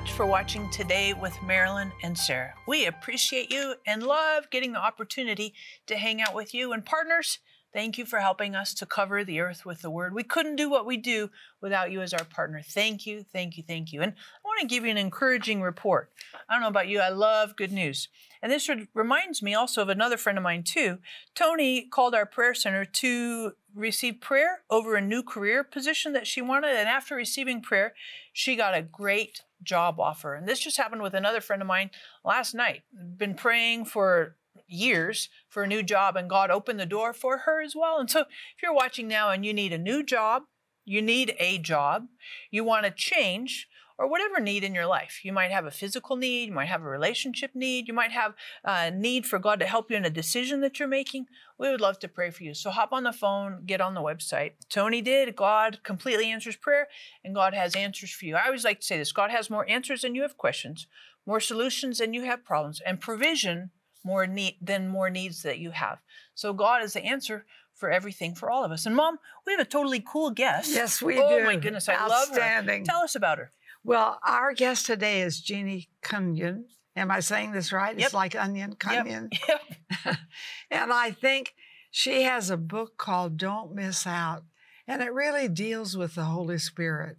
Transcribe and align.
Much 0.00 0.12
for 0.12 0.24
watching 0.24 0.66
today 0.70 1.12
with 1.12 1.36
Marilyn 1.42 1.92
and 2.02 2.16
Sarah. 2.16 2.54
We 2.66 2.86
appreciate 2.86 3.52
you 3.52 3.74
and 3.86 4.02
love 4.02 4.48
getting 4.48 4.72
the 4.72 4.78
opportunity 4.78 5.52
to 5.88 5.98
hang 5.98 6.22
out 6.22 6.34
with 6.34 6.54
you. 6.54 6.72
And 6.72 6.82
partners, 6.82 7.38
thank 7.74 7.98
you 7.98 8.06
for 8.06 8.20
helping 8.20 8.54
us 8.54 8.72
to 8.74 8.86
cover 8.86 9.24
the 9.24 9.40
earth 9.40 9.66
with 9.66 9.82
the 9.82 9.90
word. 9.90 10.14
We 10.14 10.22
couldn't 10.22 10.56
do 10.56 10.70
what 10.70 10.86
we 10.86 10.96
do 10.96 11.28
without 11.60 11.90
you 11.90 12.00
as 12.00 12.14
our 12.14 12.24
partner. 12.24 12.62
Thank 12.64 13.04
you, 13.04 13.26
thank 13.30 13.58
you, 13.58 13.62
thank 13.62 13.92
you. 13.92 14.00
And 14.00 14.12
I 14.12 14.40
want 14.42 14.62
to 14.62 14.66
give 14.66 14.86
you 14.86 14.90
an 14.90 14.96
encouraging 14.96 15.60
report. 15.60 16.10
I 16.48 16.54
don't 16.54 16.62
know 16.62 16.68
about 16.68 16.88
you, 16.88 17.00
I 17.00 17.10
love 17.10 17.54
good 17.54 17.70
news. 17.70 18.08
And 18.40 18.50
this 18.50 18.70
reminds 18.94 19.42
me 19.42 19.52
also 19.52 19.82
of 19.82 19.90
another 19.90 20.16
friend 20.16 20.38
of 20.38 20.44
mine, 20.44 20.62
too. 20.62 20.96
Tony 21.34 21.82
called 21.82 22.14
our 22.14 22.24
prayer 22.24 22.54
center 22.54 22.86
to 22.86 23.52
receive 23.74 24.22
prayer 24.22 24.62
over 24.70 24.94
a 24.96 25.02
new 25.02 25.22
career 25.22 25.62
position 25.62 26.14
that 26.14 26.26
she 26.26 26.40
wanted. 26.40 26.70
And 26.70 26.88
after 26.88 27.14
receiving 27.14 27.60
prayer, 27.60 27.92
she 28.32 28.56
got 28.56 28.74
a 28.74 28.80
great 28.80 29.42
job 29.62 30.00
offer. 30.00 30.34
And 30.34 30.46
this 30.46 30.60
just 30.60 30.76
happened 30.76 31.02
with 31.02 31.14
another 31.14 31.40
friend 31.40 31.62
of 31.62 31.68
mine 31.68 31.90
last 32.24 32.54
night. 32.54 32.82
Been 33.16 33.34
praying 33.34 33.86
for 33.86 34.36
years 34.66 35.28
for 35.48 35.62
a 35.62 35.68
new 35.68 35.82
job, 35.82 36.16
and 36.16 36.30
God 36.30 36.50
opened 36.50 36.80
the 36.80 36.86
door 36.86 37.12
for 37.12 37.38
her 37.38 37.60
as 37.60 37.74
well. 37.76 37.98
And 37.98 38.10
so, 38.10 38.20
if 38.20 38.62
you're 38.62 38.74
watching 38.74 39.08
now 39.08 39.30
and 39.30 39.44
you 39.44 39.52
need 39.52 39.72
a 39.72 39.78
new 39.78 40.02
job, 40.02 40.42
you 40.84 41.02
need 41.02 41.34
a 41.38 41.58
job, 41.58 42.06
you 42.50 42.64
want 42.64 42.84
to 42.84 42.90
change, 42.90 43.68
or 44.00 44.08
whatever 44.08 44.40
need 44.40 44.64
in 44.64 44.74
your 44.74 44.86
life. 44.86 45.20
You 45.24 45.32
might 45.34 45.50
have 45.50 45.66
a 45.66 45.70
physical 45.70 46.16
need, 46.16 46.48
you 46.48 46.54
might 46.54 46.68
have 46.68 46.80
a 46.80 46.88
relationship 46.88 47.50
need, 47.54 47.86
you 47.86 47.92
might 47.92 48.12
have 48.12 48.32
a 48.64 48.90
need 48.90 49.26
for 49.26 49.38
God 49.38 49.60
to 49.60 49.66
help 49.66 49.90
you 49.90 49.96
in 49.98 50.06
a 50.06 50.10
decision 50.10 50.62
that 50.62 50.78
you're 50.78 50.88
making. 50.88 51.26
We 51.58 51.70
would 51.70 51.82
love 51.82 51.98
to 51.98 52.08
pray 52.08 52.30
for 52.30 52.42
you. 52.42 52.54
So 52.54 52.70
hop 52.70 52.94
on 52.94 53.04
the 53.04 53.12
phone, 53.12 53.64
get 53.66 53.82
on 53.82 53.92
the 53.92 54.00
website. 54.00 54.52
Tony 54.70 55.02
did. 55.02 55.36
God 55.36 55.80
completely 55.82 56.30
answers 56.30 56.56
prayer, 56.56 56.88
and 57.22 57.34
God 57.34 57.52
has 57.52 57.76
answers 57.76 58.10
for 58.10 58.24
you. 58.24 58.36
I 58.36 58.46
always 58.46 58.64
like 58.64 58.80
to 58.80 58.86
say 58.86 58.96
this 58.96 59.12
God 59.12 59.30
has 59.30 59.50
more 59.50 59.68
answers 59.68 60.00
than 60.00 60.14
you 60.14 60.22
have 60.22 60.38
questions, 60.38 60.86
more 61.26 61.40
solutions 61.40 61.98
than 61.98 62.14
you 62.14 62.24
have 62.24 62.42
problems, 62.42 62.80
and 62.80 63.00
provision 63.00 63.70
more 64.02 64.26
need 64.26 64.56
than 64.62 64.88
more 64.88 65.10
needs 65.10 65.42
that 65.42 65.58
you 65.58 65.72
have. 65.72 65.98
So 66.34 66.54
God 66.54 66.82
is 66.82 66.94
the 66.94 67.04
answer 67.04 67.44
for 67.74 67.90
everything 67.90 68.34
for 68.34 68.50
all 68.50 68.64
of 68.64 68.72
us. 68.72 68.86
And 68.86 68.96
mom, 68.96 69.18
we 69.46 69.52
have 69.52 69.60
a 69.60 69.68
totally 69.68 70.02
cool 70.06 70.30
guest. 70.30 70.70
Yes, 70.72 71.02
we 71.02 71.18
oh, 71.18 71.28
do. 71.28 71.42
Oh 71.42 71.44
my 71.44 71.56
goodness, 71.56 71.86
I 71.86 72.06
love 72.06 72.28
her. 72.30 72.82
Tell 72.84 73.02
us 73.02 73.14
about 73.14 73.36
her. 73.36 73.50
Well, 73.82 74.18
our 74.26 74.52
guest 74.52 74.86
today 74.86 75.22
is 75.22 75.40
Jeannie 75.40 75.88
Cunnion. 76.02 76.66
Am 76.96 77.10
I 77.10 77.20
saying 77.20 77.52
this 77.52 77.72
right? 77.72 77.96
Yep. 77.96 78.06
It's 78.06 78.14
like 78.14 78.34
onion, 78.34 78.74
Cunnion. 78.74 79.30
Yep. 79.48 79.60
yep. 80.04 80.16
and 80.70 80.92
I 80.92 81.12
think 81.12 81.54
she 81.90 82.24
has 82.24 82.50
a 82.50 82.56
book 82.56 82.98
called 82.98 83.36
Don't 83.36 83.74
Miss 83.74 84.06
Out. 84.06 84.42
And 84.86 85.02
it 85.02 85.12
really 85.12 85.48
deals 85.48 85.96
with 85.96 86.14
the 86.14 86.24
Holy 86.24 86.58
Spirit. 86.58 87.16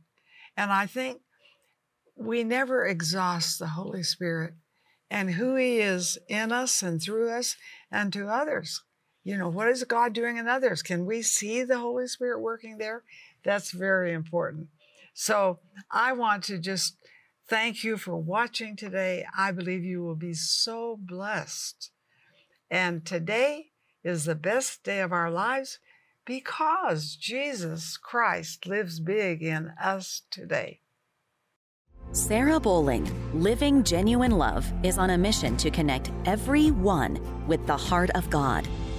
And 0.56 0.72
I 0.72 0.86
think 0.86 1.22
we 2.16 2.44
never 2.44 2.86
exhaust 2.86 3.58
the 3.58 3.68
Holy 3.68 4.03
Spirit 4.03 4.53
and 5.09 5.31
who 5.31 5.56
He 5.56 5.80
is 5.80 6.20
in 6.28 6.52
us 6.52 6.84
and 6.84 7.02
through 7.02 7.31
us 7.31 7.56
and 7.92 8.14
to 8.14 8.28
others. 8.28 8.84
You 9.23 9.38
know, 9.38 9.50
what 9.50 9.68
is 9.68 9.84
God 9.84 10.14
doing 10.14 10.38
in 10.38 10.48
others? 10.48 10.81
Can 10.81 11.06
we 11.06 11.22
see 11.22 11.64
the 11.64 11.80
Holy 11.80 12.08
Spirit 12.08 12.42
working 12.42 12.78
there? 12.78 13.03
That's 13.44 13.72
very 13.72 14.14
important. 14.14 14.68
So 15.14 15.59
I 15.92 16.14
want 16.14 16.44
to 16.45 16.58
just 16.58 16.95
thank 17.50 17.84
you 17.84 17.98
for 17.98 18.17
watching 18.17 18.76
today. 18.76 19.26
I 19.38 19.52
believe 19.52 19.84
you 19.84 20.02
will 20.03 20.16
be 20.16 20.34
so 20.34 20.98
blessed. 21.00 21.92
And 22.70 23.06
today 23.06 23.68
is 24.03 24.25
the 24.25 24.35
best 24.35 24.84
day 24.84 25.02
of 25.02 25.12
our 25.12 25.30
lives 25.30 25.80
because 26.25 27.16
Jesus 27.16 27.97
Christ 27.97 28.66
lives 28.66 29.00
big 29.00 29.44
in 29.44 29.74
us 29.81 30.22
today. 30.31 30.80
Sarah 32.14 32.59
Bowling, 32.59 33.09
Living 33.34 33.84
Genuine 33.84 34.31
Love, 34.31 34.72
is 34.84 34.97
on 34.97 35.12
a 35.12 35.18
mission 35.18 35.56
to 35.58 35.69
connect 35.69 36.12
everyone 36.25 37.47
with 37.47 37.66
the 37.68 37.78
heart 37.78 38.09
of 38.12 38.30
God. 38.30 38.68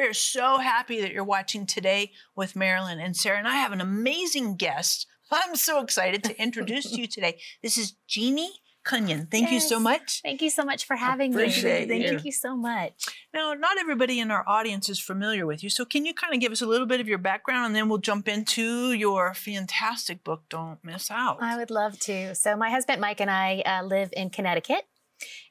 We 0.00 0.06
are 0.06 0.14
so 0.14 0.56
happy 0.56 1.02
that 1.02 1.12
you're 1.12 1.22
watching 1.22 1.66
today 1.66 2.12
with 2.34 2.56
Marilyn 2.56 3.00
and 3.00 3.14
Sarah, 3.14 3.36
and 3.36 3.46
I 3.46 3.56
have 3.56 3.72
an 3.72 3.82
amazing 3.82 4.56
guest. 4.56 5.06
I'm 5.30 5.54
so 5.56 5.82
excited 5.82 6.24
to 6.24 6.40
introduce 6.40 6.90
to 6.90 6.98
you 6.98 7.06
today. 7.06 7.38
This 7.62 7.76
is 7.76 7.96
Jeannie 8.08 8.50
Cunnion. 8.82 9.28
Thank 9.30 9.50
yes. 9.50 9.52
you 9.52 9.68
so 9.68 9.78
much. 9.78 10.22
Thank 10.22 10.40
you 10.40 10.48
so 10.48 10.64
much 10.64 10.86
for 10.86 10.96
having 10.96 11.34
Appreciate 11.34 11.90
me. 11.90 12.02
You. 12.02 12.08
Thank 12.08 12.24
you 12.24 12.32
so 12.32 12.56
much. 12.56 12.94
Now, 13.34 13.52
not 13.52 13.76
everybody 13.78 14.20
in 14.20 14.30
our 14.30 14.42
audience 14.48 14.88
is 14.88 14.98
familiar 14.98 15.44
with 15.44 15.62
you, 15.62 15.68
so 15.68 15.84
can 15.84 16.06
you 16.06 16.14
kind 16.14 16.32
of 16.32 16.40
give 16.40 16.50
us 16.50 16.62
a 16.62 16.66
little 16.66 16.86
bit 16.86 17.00
of 17.00 17.06
your 17.06 17.18
background 17.18 17.66
and 17.66 17.76
then 17.76 17.90
we'll 17.90 17.98
jump 17.98 18.26
into 18.26 18.94
your 18.94 19.34
fantastic 19.34 20.24
book, 20.24 20.44
Don't 20.48 20.82
Miss 20.82 21.10
Out? 21.10 21.42
I 21.42 21.58
would 21.58 21.70
love 21.70 21.98
to. 22.00 22.34
So, 22.34 22.56
my 22.56 22.70
husband 22.70 23.02
Mike 23.02 23.20
and 23.20 23.30
I 23.30 23.60
uh, 23.66 23.84
live 23.84 24.08
in 24.14 24.30
Connecticut, 24.30 24.82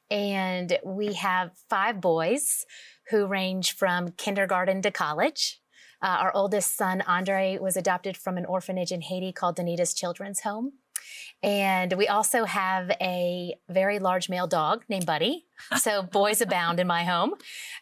and 0.09 0.79
we 0.83 1.13
have 1.13 1.51
five 1.69 2.01
boys 2.01 2.65
who 3.09 3.25
range 3.25 3.75
from 3.75 4.11
kindergarten 4.11 4.81
to 4.81 4.91
college. 4.91 5.59
Uh, 6.01 6.17
our 6.21 6.33
oldest 6.33 6.77
son, 6.77 7.01
Andre, 7.01 7.57
was 7.59 7.75
adopted 7.75 8.15
from 8.15 8.37
an 8.37 8.45
orphanage 8.45 8.91
in 8.91 9.01
Haiti 9.01 9.33
called 9.33 9.57
Danita's 9.57 9.93
Children's 9.93 10.41
Home. 10.41 10.73
And 11.41 11.93
we 11.93 12.07
also 12.07 12.45
have 12.45 12.91
a 13.01 13.55
very 13.69 13.99
large 13.99 14.29
male 14.29 14.47
dog 14.47 14.83
named 14.89 15.05
Buddy. 15.05 15.45
So 15.77 16.03
boys 16.11 16.41
abound 16.41 16.79
in 16.79 16.87
my 16.87 17.03
home. 17.03 17.33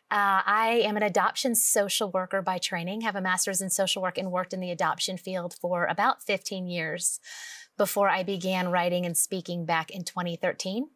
Uh, 0.10 0.42
I 0.46 0.82
am 0.86 0.98
an 0.98 1.04
adoption 1.04 1.56
social 1.56 2.12
worker 2.12 2.42
by 2.42 2.58
training, 2.58 3.02
have 3.02 3.16
a 3.16 3.22
master's 3.22 3.62
in 3.62 3.70
social 3.70 4.02
work, 4.02 4.18
and 4.18 4.32
worked 4.32 4.54
in 4.54 4.60
the 4.60 4.72
adoption 4.72 5.18
field 5.18 5.56
for 5.60 5.86
about 5.86 6.24
15 6.24 6.68
years 6.68 7.20
before 7.78 8.10
I 8.10 8.24
began 8.24 8.70
writing 8.70 9.06
and 9.06 9.18
speaking 9.18 9.66
back 9.66 9.92
in 9.92 10.04
2013 10.04 10.88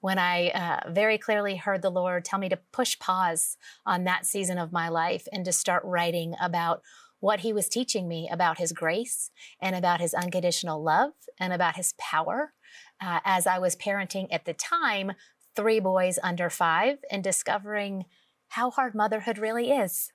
when 0.00 0.18
I 0.18 0.48
uh, 0.48 0.90
very 0.90 1.18
clearly 1.18 1.56
heard 1.56 1.82
the 1.82 1.90
Lord 1.90 2.24
tell 2.24 2.38
me 2.38 2.48
to 2.48 2.58
push 2.72 2.98
pause 2.98 3.56
on 3.86 4.04
that 4.04 4.26
season 4.26 4.58
of 4.58 4.72
my 4.72 4.88
life 4.88 5.26
and 5.32 5.44
to 5.44 5.52
start 5.52 5.82
writing 5.84 6.34
about 6.40 6.82
what 7.20 7.40
He 7.40 7.52
was 7.52 7.68
teaching 7.68 8.08
me 8.08 8.28
about 8.30 8.58
His 8.58 8.72
grace 8.72 9.30
and 9.60 9.74
about 9.74 10.00
His 10.00 10.14
unconditional 10.14 10.82
love 10.82 11.12
and 11.38 11.52
about 11.52 11.76
His 11.76 11.94
power. 11.98 12.52
Uh, 13.00 13.20
as 13.24 13.46
I 13.46 13.58
was 13.58 13.76
parenting 13.76 14.28
at 14.30 14.44
the 14.44 14.54
time, 14.54 15.12
three 15.56 15.80
boys 15.80 16.18
under 16.22 16.50
five 16.50 16.98
and 17.10 17.22
discovering 17.22 18.04
how 18.48 18.70
hard 18.70 18.94
motherhood 18.94 19.38
really 19.38 19.70
is. 19.70 20.12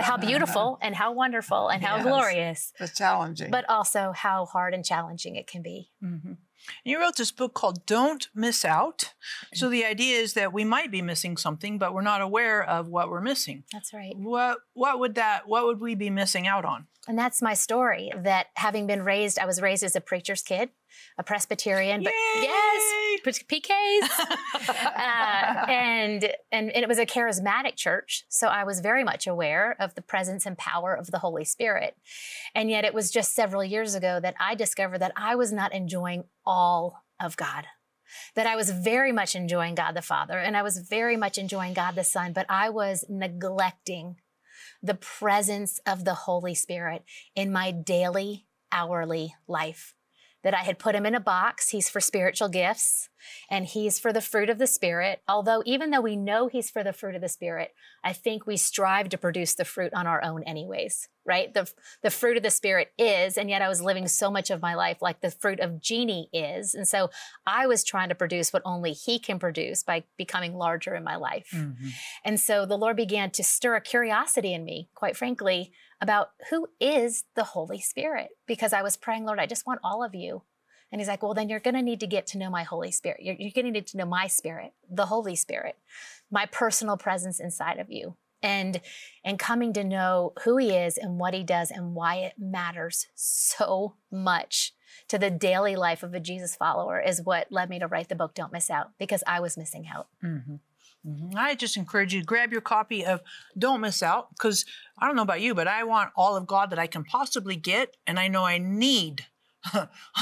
how 0.00 0.16
beautiful 0.16 0.78
and 0.82 0.96
how 0.96 1.12
wonderful 1.12 1.68
and 1.68 1.82
how 1.86 1.96
yes, 1.96 2.04
glorious. 2.04 2.72
But 2.78 2.94
challenging. 2.94 3.50
But 3.50 3.68
also 3.68 4.12
how 4.14 4.46
hard 4.46 4.74
and 4.74 4.84
challenging 4.84 5.36
it 5.36 5.46
can 5.46 5.62
be. 5.62 5.90
Mm-hmm. 6.02 6.32
You 6.84 7.00
wrote 7.00 7.16
this 7.16 7.30
book 7.30 7.54
called 7.54 7.86
Don't 7.86 8.28
Miss 8.34 8.64
Out. 8.64 9.12
So 9.54 9.68
the 9.68 9.84
idea 9.84 10.18
is 10.18 10.34
that 10.34 10.52
we 10.52 10.64
might 10.64 10.90
be 10.90 11.02
missing 11.02 11.36
something, 11.36 11.78
but 11.78 11.94
we're 11.94 12.02
not 12.02 12.20
aware 12.20 12.62
of 12.62 12.88
what 12.88 13.08
we're 13.08 13.20
missing. 13.20 13.64
That's 13.72 13.92
right. 13.92 14.16
What 14.16 14.58
what 14.74 14.98
would 14.98 15.14
that 15.16 15.48
what 15.48 15.66
would 15.66 15.80
we 15.80 15.94
be 15.94 16.10
missing 16.10 16.46
out 16.46 16.64
on? 16.64 16.86
And 17.08 17.18
that's 17.18 17.40
my 17.40 17.54
story 17.54 18.12
that 18.14 18.48
having 18.54 18.86
been 18.86 19.02
raised, 19.02 19.38
I 19.38 19.46
was 19.46 19.62
raised 19.62 19.82
as 19.82 19.96
a 19.96 20.00
preacher's 20.00 20.42
kid, 20.42 20.68
a 21.18 21.22
Presbyterian, 21.22 22.02
but 22.02 22.12
Yay! 22.12 22.42
yes, 22.42 23.20
PKs. 23.24 24.68
uh, 24.68 25.66
and, 25.70 26.24
and, 26.52 26.70
and 26.70 26.84
it 26.84 26.88
was 26.88 26.98
a 26.98 27.06
charismatic 27.06 27.76
church. 27.76 28.24
So 28.28 28.48
I 28.48 28.64
was 28.64 28.80
very 28.80 29.02
much 29.02 29.26
aware 29.26 29.76
of 29.80 29.94
the 29.94 30.02
presence 30.02 30.44
and 30.44 30.58
power 30.58 30.94
of 30.94 31.10
the 31.10 31.20
Holy 31.20 31.44
Spirit. 31.44 31.96
And 32.54 32.70
yet 32.70 32.84
it 32.84 32.92
was 32.92 33.10
just 33.10 33.34
several 33.34 33.64
years 33.64 33.94
ago 33.94 34.20
that 34.20 34.34
I 34.38 34.54
discovered 34.54 34.98
that 34.98 35.12
I 35.16 35.36
was 35.36 35.52
not 35.52 35.72
enjoying 35.72 36.24
all 36.44 37.02
of 37.18 37.36
God. 37.36 37.66
that 38.34 38.46
I 38.46 38.56
was 38.56 38.70
very 38.70 39.12
much 39.12 39.36
enjoying 39.36 39.76
God 39.76 39.92
the 39.92 40.02
Father 40.02 40.36
and 40.36 40.56
I 40.56 40.62
was 40.62 40.78
very 40.78 41.16
much 41.16 41.38
enjoying 41.38 41.74
God 41.74 41.94
the 41.94 42.02
Son, 42.04 42.32
but 42.32 42.44
I 42.48 42.68
was 42.68 43.04
neglecting 43.08 44.16
the 44.82 44.94
presence 44.94 45.80
of 45.86 46.04
the 46.04 46.14
Holy 46.14 46.54
Spirit 46.54 47.04
in 47.34 47.52
my 47.52 47.70
daily, 47.70 48.46
hourly 48.72 49.34
life 49.46 49.94
that 50.42 50.54
I 50.54 50.62
had 50.62 50.78
put 50.78 50.94
him 50.94 51.06
in 51.06 51.14
a 51.14 51.20
box. 51.20 51.70
He's 51.70 51.90
for 51.90 52.00
spiritual 52.00 52.48
gifts 52.48 53.08
and 53.50 53.66
he's 53.66 53.98
for 53.98 54.12
the 54.12 54.20
fruit 54.20 54.48
of 54.48 54.58
the 54.58 54.66
Spirit. 54.66 55.20
Although, 55.28 55.62
even 55.66 55.90
though 55.90 56.00
we 56.00 56.16
know 56.16 56.48
he's 56.48 56.70
for 56.70 56.82
the 56.82 56.92
fruit 56.92 57.14
of 57.14 57.20
the 57.20 57.28
Spirit, 57.28 57.74
I 58.02 58.12
think 58.12 58.46
we 58.46 58.56
strive 58.56 59.08
to 59.10 59.18
produce 59.18 59.54
the 59.54 59.64
fruit 59.64 59.92
on 59.92 60.06
our 60.06 60.22
own, 60.22 60.42
anyways, 60.44 61.08
right? 61.26 61.52
The, 61.52 61.70
the 62.02 62.10
fruit 62.10 62.36
of 62.36 62.42
the 62.42 62.50
Spirit 62.50 62.92
is, 62.98 63.36
and 63.36 63.50
yet 63.50 63.62
I 63.62 63.68
was 63.68 63.82
living 63.82 64.08
so 64.08 64.30
much 64.30 64.50
of 64.50 64.62
my 64.62 64.74
life 64.74 64.98
like 65.02 65.20
the 65.20 65.30
fruit 65.30 65.60
of 65.60 65.80
Jeannie 65.80 66.30
is. 66.32 66.74
And 66.74 66.88
so 66.88 67.10
I 67.46 67.66
was 67.66 67.84
trying 67.84 68.08
to 68.08 68.14
produce 68.14 68.52
what 68.52 68.62
only 68.64 68.92
he 68.92 69.18
can 69.18 69.38
produce 69.38 69.82
by 69.82 70.04
becoming 70.16 70.54
larger 70.54 70.94
in 70.94 71.04
my 71.04 71.16
life. 71.16 71.50
Mm-hmm. 71.54 71.88
And 72.24 72.40
so 72.40 72.64
the 72.64 72.78
Lord 72.78 72.96
began 72.96 73.30
to 73.32 73.42
stir 73.42 73.76
a 73.76 73.80
curiosity 73.80 74.54
in 74.54 74.64
me, 74.64 74.88
quite 74.94 75.16
frankly, 75.16 75.72
about 76.00 76.30
who 76.50 76.68
is 76.80 77.24
the 77.34 77.44
Holy 77.44 77.80
Spirit 77.80 78.30
because 78.46 78.72
I 78.72 78.82
was 78.82 78.96
praying, 78.96 79.24
Lord, 79.24 79.38
I 79.38 79.46
just 79.46 79.66
want 79.66 79.80
all 79.84 80.02
of 80.02 80.14
you. 80.14 80.42
And 80.92 81.00
he's 81.00 81.08
like, 81.08 81.22
well, 81.22 81.34
then 81.34 81.48
you're 81.48 81.60
going 81.60 81.74
to 81.74 81.82
need 81.82 82.00
to 82.00 82.06
get 82.06 82.26
to 82.28 82.38
know 82.38 82.50
my 82.50 82.64
Holy 82.64 82.90
Spirit. 82.90 83.20
You're, 83.22 83.36
you're 83.38 83.52
going 83.54 83.66
to 83.66 83.70
need 83.70 83.86
to 83.88 83.96
know 83.96 84.06
my 84.06 84.26
spirit, 84.26 84.72
the 84.90 85.06
Holy 85.06 85.36
Spirit, 85.36 85.76
my 86.30 86.46
personal 86.46 86.96
presence 86.96 87.38
inside 87.38 87.78
of 87.78 87.90
you. 87.90 88.16
And, 88.42 88.80
and 89.22 89.38
coming 89.38 89.74
to 89.74 89.84
know 89.84 90.32
who 90.44 90.56
he 90.56 90.70
is 90.70 90.96
and 90.96 91.18
what 91.18 91.34
he 91.34 91.44
does 91.44 91.70
and 91.70 91.94
why 91.94 92.16
it 92.16 92.32
matters 92.38 93.06
so 93.14 93.96
much 94.10 94.72
to 95.08 95.18
the 95.18 95.30
daily 95.30 95.76
life 95.76 96.02
of 96.02 96.14
a 96.14 96.20
Jesus 96.20 96.56
follower 96.56 96.98
is 96.98 97.22
what 97.22 97.52
led 97.52 97.68
me 97.68 97.78
to 97.78 97.86
write 97.86 98.08
the 98.08 98.14
book, 98.14 98.34
Don't 98.34 98.52
Miss 98.52 98.70
Out, 98.70 98.92
because 98.98 99.22
I 99.26 99.40
was 99.40 99.58
missing 99.58 99.86
out. 99.94 100.08
Mm-hmm. 100.24 100.56
Mm-hmm. 101.06 101.36
I 101.36 101.54
just 101.54 101.76
encourage 101.76 102.12
you 102.12 102.20
to 102.20 102.26
grab 102.26 102.52
your 102.52 102.60
copy 102.60 103.04
of 103.04 103.22
Don't 103.56 103.80
Miss 103.80 104.02
Out 104.02 104.30
because 104.30 104.64
I 104.98 105.06
don't 105.06 105.16
know 105.16 105.22
about 105.22 105.40
you, 105.40 105.54
but 105.54 105.66
I 105.66 105.84
want 105.84 106.10
all 106.14 106.36
of 106.36 106.46
God 106.46 106.70
that 106.70 106.78
I 106.78 106.86
can 106.86 107.04
possibly 107.04 107.56
get, 107.56 107.96
and 108.06 108.18
I 108.18 108.28
know 108.28 108.44
I 108.44 108.58
need 108.58 109.26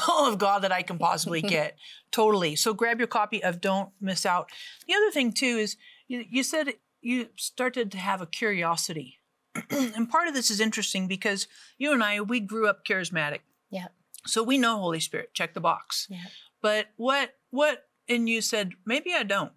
all 0.08 0.28
of 0.28 0.38
God 0.38 0.60
that 0.60 0.72
I 0.72 0.82
can 0.82 0.98
possibly 0.98 1.42
get. 1.56 1.76
totally. 2.12 2.54
So 2.56 2.74
grab 2.74 2.98
your 2.98 3.08
copy 3.08 3.42
of 3.42 3.60
Don't 3.60 3.90
Miss 4.00 4.24
Out. 4.24 4.50
The 4.86 4.94
other 4.94 5.10
thing 5.10 5.32
too 5.32 5.58
is 5.58 5.76
you, 6.06 6.24
you 6.28 6.42
said 6.42 6.74
you 7.00 7.28
started 7.36 7.90
to 7.92 7.98
have 7.98 8.20
a 8.20 8.26
curiosity, 8.26 9.18
and 9.70 10.08
part 10.08 10.28
of 10.28 10.34
this 10.34 10.50
is 10.50 10.60
interesting 10.60 11.08
because 11.08 11.48
you 11.76 11.92
and 11.92 12.02
I 12.02 12.20
we 12.20 12.40
grew 12.40 12.68
up 12.68 12.84
charismatic. 12.84 13.40
Yeah. 13.70 13.88
So 14.26 14.42
we 14.42 14.58
know 14.58 14.78
Holy 14.78 15.00
Spirit. 15.00 15.34
Check 15.34 15.54
the 15.54 15.60
box. 15.60 16.06
Yeah. 16.10 16.26
But 16.60 16.86
what 16.96 17.34
what 17.50 17.84
and 18.08 18.28
you 18.28 18.40
said 18.40 18.72
maybe 18.86 19.12
I 19.14 19.22
don't 19.22 19.52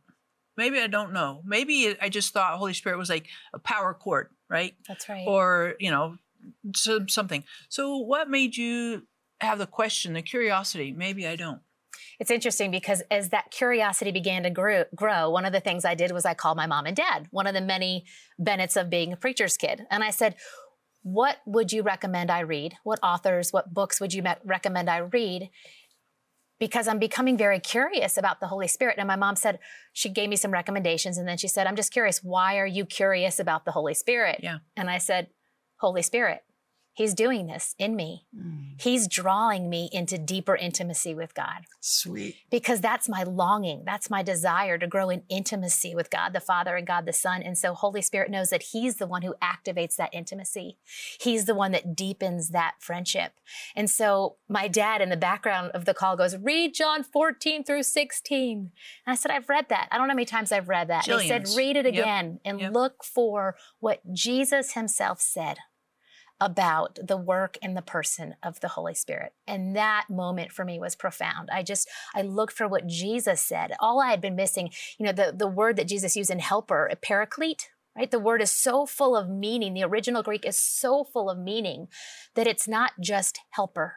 maybe 0.62 0.80
I 0.80 0.86
don't 0.86 1.12
know. 1.12 1.42
Maybe 1.44 1.96
I 2.00 2.10
just 2.10 2.34
thought 2.34 2.60
Holy 2.60 2.76
Spirit 2.76 3.00
was 3.00 3.10
like 3.10 3.28
a 3.52 3.58
power 3.58 3.96
cord, 3.96 4.28
right? 4.48 4.76
That's 4.88 5.10
right. 5.10 5.26
Or, 5.28 5.74
you 5.80 5.90
know, 5.90 6.18
something. 6.76 7.44
So 7.70 7.98
what 7.98 8.30
made 8.30 8.56
you 8.56 9.08
have 9.40 9.58
the 9.58 9.66
question, 9.66 10.14
the 10.14 10.22
curiosity? 10.22 10.92
Maybe 10.92 11.28
I 11.28 11.36
don't. 11.36 11.62
It's 12.20 12.30
interesting 12.30 12.70
because 12.70 13.02
as 13.10 13.30
that 13.30 13.50
curiosity 13.50 14.12
began 14.12 14.44
to 14.44 14.52
grow, 14.52 14.84
grow, 14.96 15.32
one 15.32 15.46
of 15.46 15.54
the 15.54 15.60
things 15.60 15.84
I 15.84 15.96
did 15.96 16.12
was 16.12 16.26
I 16.26 16.36
called 16.36 16.58
my 16.58 16.68
mom 16.68 16.86
and 16.86 16.96
dad, 16.96 17.28
one 17.32 17.48
of 17.48 17.56
the 17.56 17.62
many 17.62 18.06
benefits 18.38 18.76
of 18.76 18.92
being 18.92 19.12
a 19.12 19.18
preacher's 19.18 19.58
kid. 19.58 19.88
And 19.90 20.04
I 20.04 20.12
said, 20.12 20.36
What 21.02 21.38
would 21.48 21.72
you 21.72 21.82
recommend 21.82 22.30
I 22.30 22.42
read? 22.42 22.76
What 22.84 23.00
authors, 23.02 23.52
what 23.52 23.74
books 23.74 24.00
would 24.00 24.14
you 24.14 24.24
recommend 24.46 24.92
I 24.92 24.98
read? 24.98 25.50
Because 26.62 26.88
I'm 26.88 27.00
becoming 27.00 27.40
very 27.40 27.60
curious 27.60 28.18
about 28.18 28.40
the 28.40 28.46
Holy 28.46 28.68
Spirit. 28.68 28.98
And 29.00 29.08
my 29.08 29.16
mom 29.16 29.36
said, 29.36 29.58
she 29.94 30.10
gave 30.10 30.30
me 30.30 30.36
some 30.36 30.52
recommendations. 30.52 31.18
And 31.18 31.28
then 31.28 31.38
she 31.38 31.48
said, 31.48 31.66
I'm 31.66 31.76
just 31.76 31.92
curious, 31.92 32.24
why 32.24 32.60
are 32.60 32.68
you 32.68 32.86
curious 32.86 33.40
about 33.40 33.66
the 33.66 33.72
Holy 33.72 33.96
Spirit? 33.96 34.42
Yeah. 34.44 34.60
And 34.78 34.88
I 34.88 35.00
said, 35.00 35.30
Holy 35.78 36.04
Spirit. 36.04 36.44
He's 36.94 37.14
doing 37.14 37.48
this 37.48 37.74
in 37.80 37.96
me. 37.96 38.26
Mm. 38.38 38.82
He's 38.82 39.08
drawing 39.08 39.70
me 39.70 39.90
into 39.94 40.18
deeper 40.18 40.56
intimacy 40.56 41.16
with 41.16 41.34
God. 41.34 41.66
Sweet. 41.80 42.36
Because 42.50 42.82
that's 42.82 43.08
my 43.08 43.24
longing. 43.24 43.84
That's 43.86 44.10
my 44.10 44.22
desire 44.22 44.78
to 44.78 44.88
grow 44.88 45.10
in 45.10 45.24
intimacy 45.30 45.96
with 45.96 46.10
God 46.10 46.34
the 46.34 46.42
Father 46.42 46.76
and 46.76 46.86
God 46.86 47.06
the 47.06 47.14
Son. 47.14 47.42
And 47.42 47.58
so 47.58 47.74
Holy 47.74 48.02
Spirit 48.02 48.30
knows 48.30 48.50
that 48.50 48.64
He's 48.64 48.96
the 48.96 49.08
one 49.08 49.22
who 49.22 49.36
activates 49.42 49.96
that 49.96 50.14
intimacy. 50.14 50.78
He's 51.20 51.46
the 51.46 51.56
one 51.56 51.72
that 51.72 51.96
deepens 51.96 52.50
that 52.50 52.76
friendship. 52.80 53.34
And 53.74 53.90
so 53.90 54.36
my 54.50 54.68
dad 54.68 55.02
in 55.02 55.10
the 55.10 55.18
background 55.18 55.72
of 55.74 55.86
the 55.86 55.94
call 55.94 56.18
goes, 56.18 56.36
read 56.36 56.74
John 56.74 57.04
14 57.04 57.64
through 57.64 57.84
16. 57.84 58.58
And 58.60 58.70
I 59.08 59.16
said, 59.16 59.32
I've 59.32 59.48
read 59.48 59.70
that. 59.70 59.88
I 59.92 59.98
don't 59.98 60.08
know 60.08 60.14
how 60.14 60.18
many 60.18 60.26
times 60.26 60.52
I've 60.52 60.68
read 60.68 60.90
that. 60.90 61.06
He 61.06 61.28
said, 61.28 61.48
read 61.56 61.78
it 61.78 61.86
again 61.86 62.32
yep. 62.34 62.40
and 62.44 62.60
yep. 62.60 62.74
look 62.74 63.04
for 63.06 63.56
what 63.80 64.14
Jesus 64.14 64.74
Himself 64.74 65.22
said 65.22 65.58
about 66.42 66.98
the 67.02 67.16
work 67.16 67.58
and 67.62 67.78
the 67.78 67.82
person 67.84 68.36
of 68.42 68.60
the 68.60 68.70
Holy 68.70 68.96
Spirit. 68.96 69.34
And 69.48 69.76
that 69.76 70.08
moment 70.10 70.52
for 70.52 70.66
me 70.66 70.80
was 70.80 70.96
profound. 70.96 71.50
I 71.54 71.62
just, 71.62 71.88
I 72.16 72.24
looked 72.24 72.54
for 72.54 72.68
what 72.68 72.88
Jesus 72.88 73.40
said. 73.40 73.74
All 73.80 74.02
I 74.02 74.10
had 74.10 74.20
been 74.20 74.36
missing, 74.36 74.72
you 74.98 75.06
know, 75.06 75.12
the, 75.12 75.34
the 75.38 75.48
word 75.48 75.76
that 75.76 75.88
Jesus 75.88 76.18
used 76.18 76.32
in 76.32 76.40
helper, 76.40 76.90
a 76.92 76.96
paraclete, 76.96 77.70
right? 77.96 78.10
The 78.10 78.20
word 78.20 78.42
is 78.42 78.52
so 78.52 78.88
full 78.88 79.16
of 79.16 79.30
meaning. 79.30 79.76
The 79.76 79.84
original 79.84 80.24
Greek 80.24 80.44
is 80.46 80.58
so 80.58 81.04
full 81.04 81.30
of 81.30 81.38
meaning 81.38 81.88
that 82.34 82.48
it's 82.48 82.68
not 82.68 82.94
just 83.00 83.40
helper, 83.52 83.94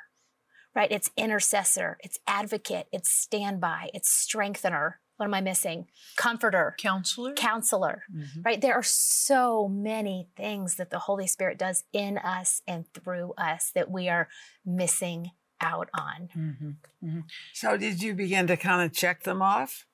right? 0.74 0.92
It's 0.92 1.10
intercessor, 1.16 1.96
it's 2.00 2.18
advocate, 2.26 2.88
it's 2.92 3.10
standby, 3.10 3.88
it's 3.94 4.10
strengthener, 4.10 5.00
what 5.16 5.26
am 5.26 5.34
I 5.34 5.40
missing? 5.40 5.86
Comforter, 6.16 6.74
counselor, 6.78 7.34
counselor, 7.34 8.02
mm-hmm. 8.12 8.42
right? 8.42 8.60
There 8.60 8.74
are 8.74 8.82
so 8.82 9.68
many 9.68 10.28
things 10.36 10.76
that 10.76 10.90
the 10.90 10.98
Holy 11.00 11.26
Spirit 11.26 11.58
does 11.58 11.84
in 11.92 12.18
us 12.18 12.62
and 12.66 12.84
through 12.92 13.32
us 13.38 13.70
that 13.74 13.90
we 13.90 14.08
are 14.08 14.28
missing 14.64 15.30
out 15.60 15.88
on. 15.94 16.28
Mm-hmm. 16.36 17.06
Mm-hmm. 17.06 17.20
So, 17.52 17.76
did 17.76 18.02
you 18.02 18.14
begin 18.14 18.46
to 18.48 18.56
kind 18.56 18.84
of 18.84 18.96
check 18.96 19.22
them 19.22 19.40
off 19.40 19.86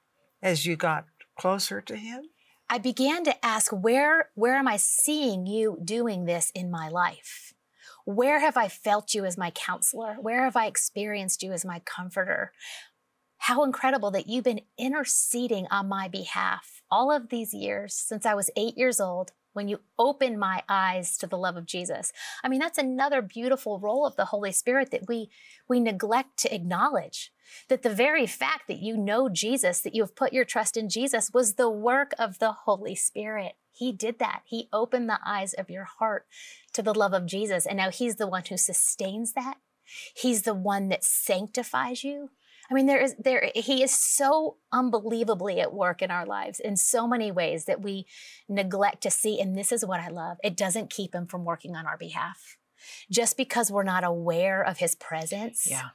as 0.42 0.64
you 0.64 0.76
got 0.76 1.04
closer 1.38 1.80
to 1.82 1.96
Him? 1.96 2.24
I 2.68 2.78
began 2.78 3.24
to 3.24 3.44
ask, 3.44 3.72
where, 3.72 4.30
where 4.34 4.54
am 4.54 4.68
I 4.68 4.76
seeing 4.76 5.46
you 5.46 5.78
doing 5.84 6.24
this 6.24 6.50
in 6.54 6.70
my 6.70 6.88
life? 6.88 7.52
Where 8.04 8.40
have 8.40 8.56
I 8.56 8.68
felt 8.68 9.12
you 9.12 9.24
as 9.24 9.36
my 9.36 9.50
counselor? 9.50 10.14
Where 10.20 10.44
have 10.44 10.56
I 10.56 10.66
experienced 10.66 11.42
you 11.42 11.52
as 11.52 11.64
my 11.64 11.80
comforter? 11.80 12.52
How 13.44 13.64
incredible 13.64 14.10
that 14.10 14.28
you've 14.28 14.44
been 14.44 14.60
interceding 14.76 15.66
on 15.70 15.88
my 15.88 16.08
behalf 16.08 16.82
all 16.90 17.10
of 17.10 17.30
these 17.30 17.54
years 17.54 17.94
since 17.94 18.26
I 18.26 18.34
was 18.34 18.50
eight 18.54 18.76
years 18.76 19.00
old 19.00 19.32
when 19.54 19.66
you 19.66 19.80
opened 19.98 20.38
my 20.38 20.62
eyes 20.68 21.16
to 21.16 21.26
the 21.26 21.38
love 21.38 21.56
of 21.56 21.64
Jesus. 21.64 22.12
I 22.44 22.48
mean, 22.48 22.60
that's 22.60 22.76
another 22.76 23.22
beautiful 23.22 23.80
role 23.80 24.04
of 24.06 24.14
the 24.16 24.26
Holy 24.26 24.52
Spirit 24.52 24.90
that 24.90 25.08
we, 25.08 25.30
we 25.66 25.80
neglect 25.80 26.36
to 26.40 26.54
acknowledge. 26.54 27.32
That 27.68 27.82
the 27.82 27.88
very 27.88 28.26
fact 28.26 28.68
that 28.68 28.82
you 28.82 28.98
know 28.98 29.30
Jesus, 29.30 29.80
that 29.80 29.94
you 29.94 30.02
have 30.02 30.14
put 30.14 30.34
your 30.34 30.44
trust 30.44 30.76
in 30.76 30.90
Jesus, 30.90 31.30
was 31.32 31.54
the 31.54 31.70
work 31.70 32.12
of 32.18 32.40
the 32.40 32.52
Holy 32.52 32.94
Spirit. 32.94 33.54
He 33.72 33.90
did 33.90 34.18
that. 34.18 34.42
He 34.44 34.68
opened 34.70 35.08
the 35.08 35.18
eyes 35.24 35.54
of 35.54 35.70
your 35.70 35.84
heart 35.84 36.26
to 36.74 36.82
the 36.82 36.94
love 36.94 37.14
of 37.14 37.24
Jesus. 37.24 37.64
And 37.64 37.78
now 37.78 37.90
He's 37.90 38.16
the 38.16 38.28
one 38.28 38.44
who 38.50 38.58
sustains 38.58 39.32
that. 39.32 39.56
He's 40.14 40.42
the 40.42 40.54
one 40.54 40.90
that 40.90 41.04
sanctifies 41.04 42.04
you. 42.04 42.28
I 42.70 42.74
mean, 42.74 42.86
there 42.86 43.00
is 43.00 43.16
there 43.18 43.50
he 43.54 43.82
is 43.82 43.90
so 43.92 44.58
unbelievably 44.72 45.60
at 45.60 45.74
work 45.74 46.02
in 46.02 46.10
our 46.10 46.24
lives 46.24 46.60
in 46.60 46.76
so 46.76 47.06
many 47.08 47.32
ways 47.32 47.64
that 47.64 47.82
we 47.82 48.06
neglect 48.48 49.02
to 49.02 49.10
see. 49.10 49.40
And 49.40 49.56
this 49.56 49.72
is 49.72 49.84
what 49.84 50.00
I 50.00 50.08
love. 50.08 50.38
It 50.44 50.56
doesn't 50.56 50.90
keep 50.90 51.14
him 51.14 51.26
from 51.26 51.44
working 51.44 51.74
on 51.74 51.86
our 51.86 51.98
behalf. 51.98 52.56
Just 53.10 53.36
because 53.36 53.70
we're 53.70 53.82
not 53.82 54.04
aware 54.04 54.62
of 54.62 54.78
his 54.78 54.94
presence 54.94 55.66
yeah. 55.68 55.90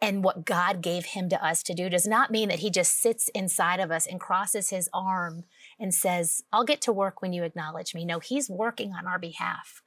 and 0.00 0.22
what 0.22 0.44
God 0.44 0.82
gave 0.82 1.06
him 1.06 1.28
to 1.30 1.44
us 1.44 1.64
to 1.64 1.74
do 1.74 1.88
does 1.88 2.06
not 2.06 2.30
mean 2.30 2.48
that 2.48 2.60
he 2.60 2.70
just 2.70 3.00
sits 3.00 3.28
inside 3.30 3.80
of 3.80 3.90
us 3.90 4.06
and 4.06 4.20
crosses 4.20 4.70
his 4.70 4.88
arm 4.94 5.44
and 5.80 5.92
says, 5.92 6.42
I'll 6.52 6.62
get 6.62 6.80
to 6.82 6.92
work 6.92 7.20
when 7.20 7.32
you 7.32 7.42
acknowledge 7.42 7.92
me. 7.92 8.04
No, 8.04 8.20
he's 8.20 8.48
working 8.48 8.92
on 8.92 9.04
our 9.04 9.18
behalf. 9.18 9.82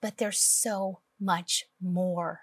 But 0.00 0.18
there's 0.18 0.38
so 0.38 1.00
much 1.18 1.64
more 1.82 2.42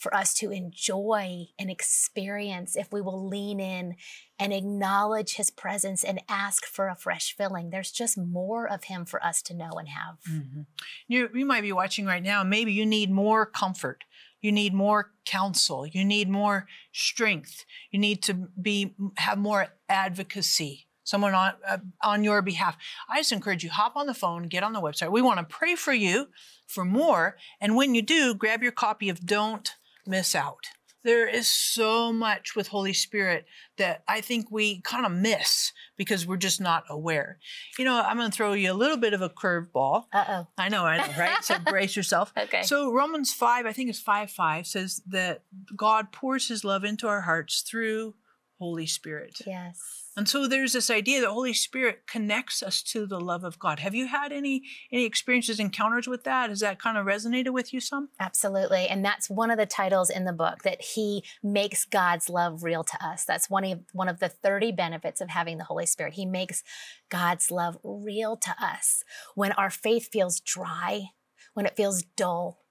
for 0.00 0.14
us 0.14 0.32
to 0.32 0.50
enjoy 0.50 1.44
and 1.58 1.70
experience 1.70 2.74
if 2.74 2.90
we 2.90 3.02
will 3.02 3.28
lean 3.28 3.60
in 3.60 3.94
and 4.38 4.52
acknowledge 4.52 5.34
his 5.34 5.50
presence 5.50 6.02
and 6.02 6.22
ask 6.26 6.64
for 6.64 6.88
a 6.88 6.96
fresh 6.96 7.36
filling. 7.36 7.68
There's 7.68 7.92
just 7.92 8.16
more 8.16 8.66
of 8.66 8.84
him 8.84 9.04
for 9.04 9.22
us 9.22 9.42
to 9.42 9.54
know 9.54 9.72
and 9.72 9.88
have. 9.88 10.16
Mm-hmm. 10.28 10.62
You, 11.06 11.28
you 11.34 11.44
might 11.44 11.60
be 11.60 11.72
watching 11.72 12.06
right 12.06 12.22
now, 12.22 12.42
maybe 12.42 12.72
you 12.72 12.86
need 12.86 13.10
more 13.10 13.44
comfort. 13.44 14.04
You 14.40 14.52
need 14.52 14.72
more 14.72 15.10
counsel. 15.26 15.86
You 15.86 16.02
need 16.02 16.30
more 16.30 16.66
strength. 16.92 17.66
You 17.90 17.98
need 17.98 18.22
to 18.22 18.48
be 18.60 18.94
have 19.18 19.36
more 19.36 19.68
advocacy 19.86 20.86
someone 21.04 21.34
on 21.34 21.52
uh, 21.68 21.78
on 22.02 22.24
your 22.24 22.40
behalf. 22.40 22.78
I 23.08 23.18
just 23.18 23.32
encourage 23.32 23.62
you 23.62 23.68
hop 23.68 23.96
on 23.96 24.06
the 24.06 24.14
phone, 24.14 24.44
get 24.44 24.62
on 24.62 24.72
the 24.72 24.80
website. 24.80 25.12
We 25.12 25.20
want 25.20 25.38
to 25.40 25.44
pray 25.44 25.74
for 25.74 25.92
you 25.92 26.28
for 26.66 26.86
more, 26.86 27.36
and 27.60 27.76
when 27.76 27.94
you 27.94 28.00
do, 28.00 28.32
grab 28.32 28.62
your 28.62 28.72
copy 28.72 29.10
of 29.10 29.26
Don't 29.26 29.74
miss 30.06 30.34
out. 30.34 30.66
there 31.02 31.26
is 31.26 31.46
so 31.48 32.12
much 32.12 32.54
with 32.54 32.68
Holy 32.68 32.92
Spirit 32.92 33.46
that 33.78 34.02
I 34.06 34.20
think 34.20 34.50
we 34.50 34.82
kind 34.82 35.06
of 35.06 35.12
miss 35.12 35.72
because 35.96 36.26
we're 36.26 36.36
just 36.36 36.60
not 36.60 36.84
aware. 36.90 37.38
You 37.78 37.86
know, 37.86 38.02
I'm 38.02 38.18
going 38.18 38.30
to 38.30 38.36
throw 38.36 38.52
you 38.52 38.70
a 38.70 38.74
little 38.74 38.98
bit 38.98 39.14
of 39.14 39.22
a 39.22 39.30
curveball. 39.30 40.04
Uh 40.12 40.24
oh. 40.28 40.46
I 40.58 40.68
know, 40.68 40.84
I 40.84 40.98
know, 40.98 41.12
right? 41.18 41.42
so 41.42 41.58
brace 41.64 41.96
yourself. 41.96 42.32
Okay. 42.36 42.62
So 42.64 42.92
Romans 42.92 43.32
5, 43.32 43.64
I 43.64 43.72
think 43.72 43.88
it's 43.88 44.00
5 44.00 44.30
5 44.30 44.66
says 44.66 45.00
that 45.08 45.42
God 45.74 46.12
pours 46.12 46.48
his 46.48 46.64
love 46.64 46.84
into 46.84 47.08
our 47.08 47.22
hearts 47.22 47.62
through 47.62 48.14
Holy 48.58 48.86
Spirit. 48.86 49.40
Yes. 49.46 49.99
And 50.16 50.28
so 50.28 50.48
there's 50.48 50.72
this 50.72 50.90
idea 50.90 51.20
that 51.20 51.30
Holy 51.30 51.52
Spirit 51.52 52.06
connects 52.08 52.62
us 52.62 52.82
to 52.82 53.06
the 53.06 53.20
love 53.20 53.44
of 53.44 53.58
God. 53.58 53.78
Have 53.78 53.94
you 53.94 54.08
had 54.08 54.32
any 54.32 54.64
any 54.92 55.04
experiences, 55.04 55.60
encounters 55.60 56.08
with 56.08 56.24
that? 56.24 56.50
Has 56.50 56.60
that 56.60 56.80
kind 56.82 56.98
of 56.98 57.06
resonated 57.06 57.50
with 57.50 57.72
you 57.72 57.80
some? 57.80 58.08
Absolutely. 58.18 58.88
And 58.88 59.04
that's 59.04 59.30
one 59.30 59.50
of 59.50 59.58
the 59.58 59.66
titles 59.66 60.10
in 60.10 60.24
the 60.24 60.32
book 60.32 60.62
that 60.64 60.82
he 60.82 61.22
makes 61.42 61.84
God's 61.84 62.28
love 62.28 62.64
real 62.64 62.82
to 62.82 63.04
us. 63.04 63.24
That's 63.24 63.48
one 63.48 63.64
of 63.64 63.80
one 63.92 64.08
of 64.08 64.18
the 64.18 64.28
30 64.28 64.72
benefits 64.72 65.20
of 65.20 65.30
having 65.30 65.58
the 65.58 65.64
Holy 65.64 65.86
Spirit. 65.86 66.14
He 66.14 66.26
makes 66.26 66.64
God's 67.08 67.50
love 67.50 67.78
real 67.84 68.36
to 68.36 68.54
us. 68.60 69.04
When 69.34 69.52
our 69.52 69.70
faith 69.70 70.08
feels 70.10 70.40
dry, 70.40 71.10
when 71.54 71.66
it 71.66 71.76
feels 71.76 72.02
dull, 72.02 72.64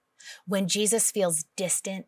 when 0.46 0.68
Jesus 0.68 1.10
feels 1.10 1.44
distant, 1.56 2.06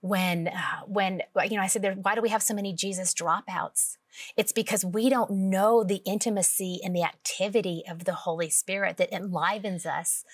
when 0.00 0.48
uh, 0.48 0.84
when 0.86 1.22
you 1.44 1.56
know 1.56 1.62
I 1.62 1.66
said 1.66 1.82
there 1.82 1.94
why 1.94 2.14
do 2.14 2.22
we 2.22 2.30
have 2.30 2.42
so 2.42 2.54
many 2.54 2.72
Jesus 2.72 3.14
dropouts? 3.14 3.96
It's 4.36 4.52
because 4.52 4.84
we 4.84 5.08
don't 5.08 5.30
know 5.30 5.84
the 5.84 6.02
intimacy 6.04 6.80
and 6.82 6.94
the 6.94 7.02
activity 7.02 7.84
of 7.88 8.04
the 8.04 8.14
Holy 8.14 8.50
Spirit 8.50 8.96
that 8.96 9.12
enlivens 9.12 9.86
us. 9.86 10.24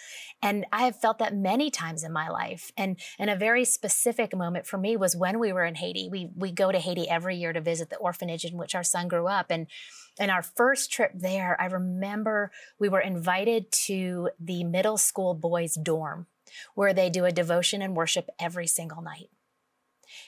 And 0.42 0.66
I 0.72 0.84
have 0.84 1.00
felt 1.00 1.18
that 1.18 1.34
many 1.34 1.70
times 1.70 2.02
in 2.02 2.12
my 2.12 2.28
life. 2.28 2.72
And, 2.76 2.98
and 3.18 3.30
a 3.30 3.36
very 3.36 3.64
specific 3.64 4.34
moment 4.36 4.66
for 4.66 4.78
me 4.78 4.96
was 4.96 5.16
when 5.16 5.38
we 5.38 5.52
were 5.52 5.64
in 5.64 5.76
Haiti. 5.76 6.08
We, 6.10 6.30
we 6.34 6.52
go 6.52 6.72
to 6.72 6.78
Haiti 6.78 7.08
every 7.08 7.36
year 7.36 7.52
to 7.52 7.60
visit 7.60 7.90
the 7.90 7.96
orphanage 7.96 8.44
in 8.44 8.56
which 8.56 8.74
our 8.74 8.84
son 8.84 9.08
grew 9.08 9.26
up. 9.26 9.46
And, 9.50 9.66
and 10.18 10.30
our 10.30 10.42
first 10.42 10.90
trip 10.90 11.12
there, 11.14 11.60
I 11.60 11.66
remember 11.66 12.50
we 12.78 12.88
were 12.88 13.00
invited 13.00 13.70
to 13.72 14.30
the 14.40 14.64
middle 14.64 14.96
school 14.96 15.34
boys' 15.34 15.74
dorm 15.74 16.26
where 16.74 16.94
they 16.94 17.10
do 17.10 17.24
a 17.24 17.32
devotion 17.32 17.82
and 17.82 17.96
worship 17.96 18.30
every 18.38 18.66
single 18.66 19.02
night. 19.02 19.28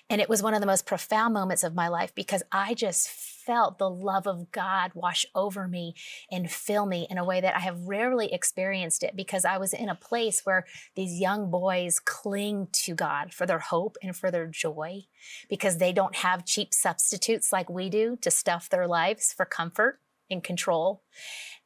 And 0.09 0.21
it 0.21 0.29
was 0.29 0.43
one 0.43 0.55
of 0.55 0.61
the 0.61 0.67
most 0.67 0.87
profound 0.87 1.35
moments 1.35 1.65
of 1.65 1.75
my 1.75 1.89
life 1.89 2.15
because 2.15 2.43
I 2.53 2.75
just 2.75 3.09
felt 3.09 3.79
the 3.79 3.89
love 3.89 4.27
of 4.27 4.53
God 4.53 4.91
wash 4.95 5.25
over 5.35 5.67
me 5.67 5.95
and 6.31 6.51
fill 6.51 6.85
me 6.85 7.07
in 7.09 7.17
a 7.17 7.25
way 7.25 7.41
that 7.41 7.57
I 7.57 7.61
have 7.61 7.81
rarely 7.87 8.31
experienced 8.31 9.03
it 9.03 9.17
because 9.17 9.47
I 9.47 9.57
was 9.57 9.73
in 9.73 9.89
a 9.89 9.95
place 9.95 10.43
where 10.45 10.67
these 10.97 11.19
young 11.19 11.51
boys 11.51 11.99
cling 11.99 12.69
to 12.73 12.95
God 12.95 13.33
for 13.33 13.47
their 13.47 13.59
hope 13.59 13.97
and 14.03 14.15
for 14.15 14.31
their 14.31 14.47
joy 14.47 15.05
because 15.49 15.79
they 15.79 15.95
don't 15.95 16.17
have 16.17 16.45
cheap 16.45 16.75
substitutes 16.75 17.51
like 17.51 17.71
we 17.71 17.89
do 17.89 18.17
to 18.21 18.31
stuff 18.31 18.69
their 18.69 18.87
lives 18.87 19.33
for 19.33 19.47
comfort 19.47 19.99
and 20.31 20.43
control. 20.43 21.03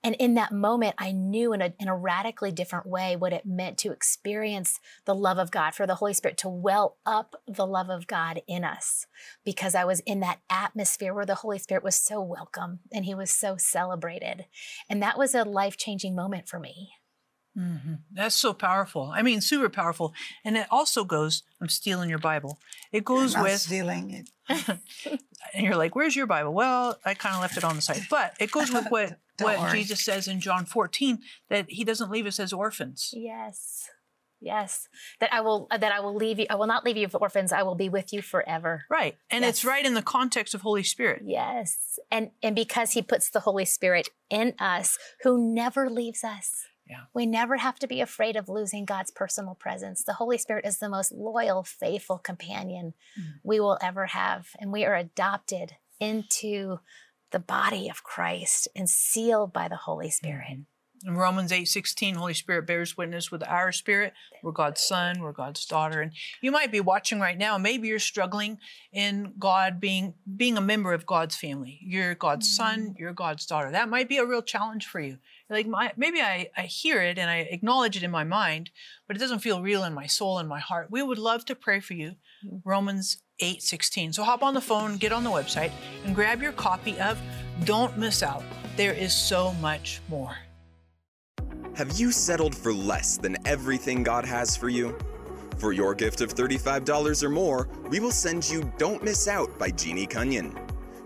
And 0.04 0.16
in 0.16 0.34
that 0.34 0.52
moment, 0.52 0.96
I 0.98 1.12
knew 1.12 1.52
in 1.52 1.62
a, 1.62 1.72
in 1.78 1.86
a 1.86 1.96
radically 1.96 2.50
different 2.50 2.86
way 2.86 3.14
what 3.14 3.32
it 3.32 3.46
meant 3.46 3.78
to 3.78 3.92
experience 3.92 4.80
the 5.04 5.14
love 5.14 5.38
of 5.38 5.52
God, 5.52 5.74
for 5.74 5.86
the 5.86 5.96
Holy 5.96 6.12
Spirit 6.12 6.38
to 6.38 6.48
well 6.48 6.96
up 7.06 7.36
the 7.46 7.66
love 7.66 7.88
of 7.88 8.08
God 8.08 8.42
in 8.48 8.64
us, 8.64 9.06
because 9.44 9.74
I 9.74 9.84
was 9.84 10.00
in 10.00 10.20
that 10.20 10.40
atmosphere 10.50 11.14
where 11.14 11.26
the 11.26 11.36
Holy 11.36 11.58
Spirit 11.58 11.84
was 11.84 11.94
so 11.94 12.20
welcome 12.20 12.80
and 12.92 13.04
he 13.04 13.14
was 13.14 13.30
so 13.30 13.56
celebrated. 13.56 14.46
And 14.88 15.00
that 15.02 15.18
was 15.18 15.34
a 15.34 15.44
life 15.44 15.76
changing 15.76 16.16
moment 16.16 16.48
for 16.48 16.58
me. 16.58 16.90
Mm-hmm. 17.56 17.94
That's 18.12 18.34
so 18.34 18.52
powerful. 18.52 19.12
I 19.14 19.22
mean, 19.22 19.40
super 19.40 19.68
powerful. 19.68 20.14
And 20.44 20.56
it 20.56 20.66
also 20.70 21.04
goes, 21.04 21.42
I'm 21.60 21.68
stealing 21.68 22.08
your 22.08 22.18
Bible. 22.18 22.58
It 22.92 23.04
goes 23.04 23.34
Not 23.34 23.44
with, 23.44 23.60
stealing 23.60 24.10
it. 24.10 24.30
and 25.54 25.66
you're 25.66 25.76
like, 25.76 25.94
where's 25.94 26.16
your 26.16 26.26
Bible? 26.26 26.52
Well, 26.52 26.98
I 27.04 27.14
kind 27.14 27.34
of 27.34 27.42
left 27.42 27.56
it 27.56 27.64
on 27.64 27.76
the 27.76 27.82
side. 27.82 28.06
But 28.10 28.34
it 28.40 28.50
goes 28.50 28.72
with 28.72 28.86
what, 28.88 29.18
what 29.40 29.58
worry. 29.58 29.78
Jesus 29.78 30.04
says 30.04 30.28
in 30.28 30.40
John 30.40 30.64
14 30.64 31.18
that 31.50 31.66
he 31.68 31.84
doesn't 31.84 32.10
leave 32.10 32.26
us 32.26 32.40
as 32.40 32.52
orphans. 32.52 33.10
Yes. 33.12 33.88
Yes. 34.40 34.88
That 35.20 35.32
I 35.32 35.40
will 35.40 35.68
that 35.70 35.92
I 35.92 36.00
will 36.00 36.16
leave 36.16 36.40
you 36.40 36.46
I 36.50 36.56
will 36.56 36.66
not 36.66 36.84
leave 36.84 36.96
you 36.96 37.06
for 37.06 37.18
orphans. 37.18 37.52
I 37.52 37.62
will 37.62 37.76
be 37.76 37.88
with 37.88 38.12
you 38.12 38.22
forever. 38.22 38.84
Right. 38.90 39.16
And 39.30 39.44
it's 39.44 39.64
right 39.64 39.86
in 39.86 39.94
the 39.94 40.02
context 40.02 40.52
of 40.52 40.62
Holy 40.62 40.82
Spirit. 40.82 41.22
Yes. 41.24 42.00
And 42.10 42.32
and 42.42 42.56
because 42.56 42.92
he 42.92 43.02
puts 43.02 43.30
the 43.30 43.40
Holy 43.40 43.64
Spirit 43.64 44.08
in 44.30 44.54
us 44.58 44.98
who 45.22 45.54
never 45.54 45.88
leaves 45.88 46.24
us. 46.24 46.66
Yeah. 46.92 47.04
We 47.14 47.24
never 47.24 47.56
have 47.56 47.78
to 47.78 47.86
be 47.88 48.02
afraid 48.02 48.36
of 48.36 48.50
losing 48.50 48.84
God's 48.84 49.10
personal 49.10 49.54
presence. 49.54 50.04
The 50.04 50.12
Holy 50.12 50.36
Spirit 50.36 50.66
is 50.66 50.78
the 50.78 50.90
most 50.90 51.10
loyal, 51.10 51.64
faithful 51.64 52.18
companion 52.18 52.92
Mm. 53.18 53.40
we 53.42 53.60
will 53.60 53.78
ever 53.80 54.06
have. 54.06 54.48
And 54.58 54.70
we 54.70 54.84
are 54.84 54.94
adopted 54.94 55.76
into 55.98 56.80
the 57.30 57.38
body 57.38 57.88
of 57.88 58.02
Christ 58.02 58.68
and 58.76 58.90
sealed 58.90 59.54
by 59.54 59.68
the 59.68 59.76
Holy 59.76 60.10
Spirit. 60.10 60.58
In 61.04 61.16
Romans 61.16 61.50
8 61.50 61.64
16, 61.64 62.14
Holy 62.14 62.34
Spirit 62.34 62.66
bears 62.66 62.96
witness 62.96 63.32
with 63.32 63.42
our 63.42 63.72
spirit. 63.72 64.12
We're 64.42 64.52
God's 64.52 64.82
son, 64.82 65.20
we're 65.20 65.32
God's 65.32 65.64
daughter. 65.66 66.00
And 66.00 66.12
you 66.40 66.52
might 66.52 66.70
be 66.70 66.80
watching 66.80 67.18
right 67.18 67.36
now. 67.38 67.58
Maybe 67.58 67.88
you're 67.88 67.98
struggling 67.98 68.58
in 68.92 69.32
God 69.38 69.80
being 69.80 70.14
being 70.36 70.56
a 70.56 70.60
member 70.60 70.92
of 70.92 71.06
God's 71.06 71.34
family. 71.34 71.80
You're 71.82 72.14
God's 72.14 72.54
son, 72.54 72.94
you're 72.98 73.12
God's 73.14 73.46
daughter. 73.46 73.70
That 73.72 73.88
might 73.88 74.08
be 74.08 74.18
a 74.18 74.26
real 74.26 74.42
challenge 74.42 74.86
for 74.86 75.00
you. 75.00 75.18
You're 75.52 75.58
like 75.58 75.66
my, 75.66 75.92
maybe 75.98 76.22
I, 76.22 76.48
I 76.56 76.62
hear 76.62 77.02
it 77.02 77.18
and 77.18 77.28
I 77.28 77.40
acknowledge 77.40 77.94
it 77.94 78.02
in 78.02 78.10
my 78.10 78.24
mind, 78.24 78.70
but 79.06 79.16
it 79.16 79.18
doesn't 79.18 79.40
feel 79.40 79.60
real 79.60 79.84
in 79.84 79.92
my 79.92 80.06
soul 80.06 80.38
and 80.38 80.48
my 80.48 80.60
heart. 80.60 80.88
We 80.90 81.02
would 81.02 81.18
love 81.18 81.44
to 81.44 81.54
pray 81.54 81.80
for 81.80 81.92
you. 81.92 82.14
Mm. 82.42 82.62
Romans 82.64 83.18
8 83.38 83.62
16. 83.62 84.14
So 84.14 84.24
hop 84.24 84.42
on 84.42 84.54
the 84.54 84.62
phone, 84.62 84.96
get 84.96 85.12
on 85.12 85.24
the 85.24 85.30
website, 85.30 85.70
and 86.06 86.14
grab 86.14 86.40
your 86.40 86.52
copy 86.52 86.98
of 86.98 87.20
Don't 87.64 87.98
Miss 87.98 88.22
Out. 88.22 88.42
There 88.78 88.94
is 88.94 89.14
so 89.14 89.52
much 89.54 90.00
more. 90.08 90.34
Have 91.74 92.00
you 92.00 92.12
settled 92.12 92.54
for 92.54 92.72
less 92.72 93.18
than 93.18 93.36
everything 93.46 94.02
God 94.02 94.24
has 94.24 94.56
for 94.56 94.70
you? 94.70 94.96
For 95.58 95.74
your 95.74 95.94
gift 95.94 96.22
of 96.22 96.34
$35 96.34 97.22
or 97.22 97.28
more, 97.28 97.68
we 97.90 98.00
will 98.00 98.10
send 98.10 98.48
you 98.48 98.72
Don't 98.78 99.04
Miss 99.04 99.28
Out 99.28 99.58
by 99.58 99.70
Jeannie 99.70 100.06
Cunnion. 100.06 100.56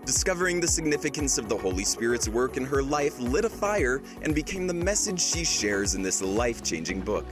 Discovering 0.07 0.61
the 0.61 0.67
significance 0.69 1.37
of 1.37 1.49
the 1.49 1.57
Holy 1.57 1.83
Spirit's 1.83 2.29
work 2.29 2.55
in 2.55 2.63
her 2.63 2.81
life 2.81 3.19
lit 3.19 3.43
a 3.43 3.49
fire 3.49 4.01
and 4.21 4.33
became 4.33 4.65
the 4.65 4.73
message 4.73 5.19
she 5.19 5.43
shares 5.43 5.95
in 5.95 6.01
this 6.01 6.21
life 6.21 6.63
changing 6.63 7.01
book. 7.01 7.25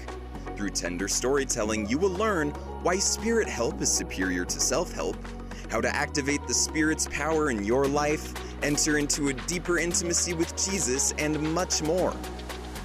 Through 0.58 0.72
tender 0.72 1.08
storytelling, 1.08 1.88
you 1.88 1.98
will 1.98 2.12
learn 2.12 2.50
why 2.84 3.00
Spirit 3.00 3.48
help 3.48 3.80
is 3.80 3.90
superior 3.90 4.44
to 4.44 4.60
self 4.60 4.92
help, 4.92 5.16
how 5.72 5.80
to 5.80 5.96
activate 5.96 6.46
the 6.48 6.54
Spirit's 6.54 7.08
power 7.14 7.50
in 7.50 7.64
your 7.64 7.88
life, 7.88 8.34
enter 8.62 8.98
into 8.98 9.30
a 9.30 9.34
deeper 9.34 9.78
intimacy 9.78 10.34
with 10.34 10.54
Jesus, 10.62 11.14
and 11.18 11.42
much 11.54 11.82
more. 11.82 12.14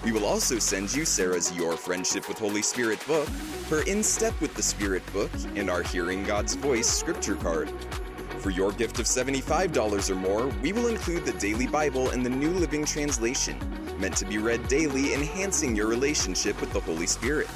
We 0.04 0.12
will 0.12 0.24
also 0.24 0.60
send 0.60 0.94
you 0.94 1.04
Sarah's 1.04 1.52
Your 1.56 1.76
Friendship 1.76 2.28
with 2.28 2.38
Holy 2.38 2.62
Spirit 2.62 3.04
book, 3.08 3.28
her 3.68 3.82
In 3.88 4.04
Step 4.04 4.40
with 4.40 4.54
the 4.54 4.62
Spirit 4.62 5.02
book, 5.12 5.32
and 5.56 5.68
our 5.68 5.82
Hearing 5.82 6.22
God's 6.22 6.54
Voice 6.54 6.86
scripture 6.86 7.34
card. 7.34 7.72
For 8.40 8.48
your 8.48 8.72
gift 8.72 8.98
of 8.98 9.04
$75 9.04 10.08
or 10.08 10.14
more, 10.14 10.46
we 10.62 10.72
will 10.72 10.86
include 10.86 11.26
the 11.26 11.32
Daily 11.32 11.66
Bible 11.66 12.08
and 12.08 12.24
the 12.24 12.30
New 12.30 12.52
Living 12.52 12.86
Translation, 12.86 13.58
meant 14.00 14.16
to 14.16 14.24
be 14.24 14.38
read 14.38 14.66
daily, 14.66 15.12
enhancing 15.12 15.76
your 15.76 15.88
relationship 15.88 16.58
with 16.58 16.72
the 16.72 16.80
Holy 16.80 17.06
Spirit. 17.06 17.50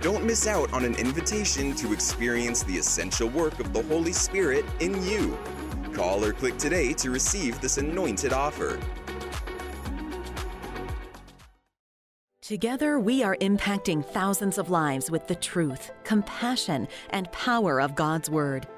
Don't 0.00 0.24
miss 0.24 0.46
out 0.46 0.72
on 0.72 0.86
an 0.86 0.94
invitation 0.94 1.74
to 1.74 1.92
experience 1.92 2.62
the 2.62 2.78
essential 2.78 3.28
work 3.28 3.60
of 3.60 3.74
the 3.74 3.82
Holy 3.82 4.14
Spirit 4.14 4.64
in 4.80 5.02
you. 5.04 5.36
Call 5.92 6.24
or 6.24 6.32
click 6.32 6.56
today 6.56 6.94
to 6.94 7.10
receive 7.10 7.60
this 7.60 7.76
anointed 7.76 8.32
offer. 8.32 8.80
Together, 12.40 12.98
we 12.98 13.22
are 13.22 13.36
impacting 13.42 14.02
thousands 14.02 14.56
of 14.56 14.70
lives 14.70 15.10
with 15.10 15.26
the 15.26 15.34
truth, 15.34 15.90
compassion, 16.04 16.88
and 17.10 17.30
power 17.32 17.82
of 17.82 17.94
God's 17.94 18.30
Word. 18.30 18.66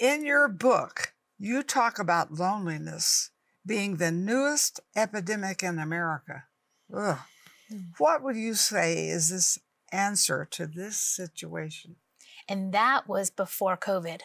in 0.00 0.24
your 0.24 0.48
book, 0.48 1.14
you 1.38 1.62
talk 1.62 1.98
about 1.98 2.32
loneliness 2.32 3.30
being 3.64 3.96
the 3.96 4.10
newest 4.10 4.80
epidemic 4.96 5.62
in 5.62 5.78
America. 5.78 6.44
Ugh. 6.94 7.18
Hmm. 7.68 7.76
What 7.98 8.22
would 8.22 8.36
you 8.36 8.54
say 8.54 9.08
is 9.08 9.28
this 9.28 9.58
answer 9.92 10.46
to 10.52 10.66
this 10.66 10.96
situation? 10.96 11.96
And 12.48 12.72
that 12.72 13.06
was 13.08 13.30
before 13.30 13.76
COVID. 13.76 14.22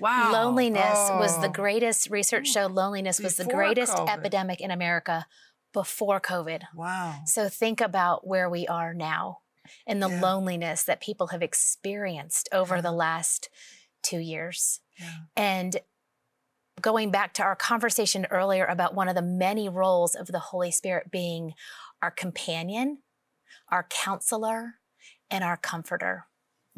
Wow. 0.00 0.32
Loneliness 0.32 0.98
was 1.10 1.38
the 1.40 1.48
Oh. 1.48 1.52
greatest, 1.52 2.08
research 2.10 2.48
showed 2.48 2.72
loneliness 2.72 3.20
was 3.20 3.36
the 3.36 3.44
greatest 3.44 3.92
COVID. 3.92 4.08
epidemic 4.18 4.60
in 4.60 4.70
America 4.70 5.26
before 5.72 6.20
COVID. 6.20 6.62
Wow. 6.74 7.20
So 7.26 7.48
think 7.48 7.80
about 7.80 8.26
where 8.26 8.48
we 8.48 8.66
are 8.66 8.94
now 8.94 9.40
and 9.86 10.02
the 10.02 10.08
Yeah. 10.08 10.20
loneliness 10.20 10.84
that 10.84 11.00
people 11.00 11.28
have 11.28 11.42
experienced 11.42 12.48
over 12.52 12.76
Yeah. 12.76 12.80
the 12.82 12.92
last 12.92 13.48
two 14.06 14.18
years. 14.18 14.80
Yeah. 14.98 15.10
And 15.36 15.76
going 16.80 17.10
back 17.10 17.34
to 17.34 17.42
our 17.42 17.56
conversation 17.56 18.26
earlier 18.30 18.64
about 18.64 18.94
one 18.94 19.08
of 19.08 19.14
the 19.14 19.22
many 19.22 19.68
roles 19.68 20.14
of 20.14 20.28
the 20.28 20.38
Holy 20.38 20.70
Spirit 20.70 21.10
being 21.10 21.54
our 22.02 22.10
companion, 22.10 22.98
our 23.70 23.86
counselor, 23.88 24.74
and 25.30 25.42
our 25.42 25.56
comforter. 25.56 26.26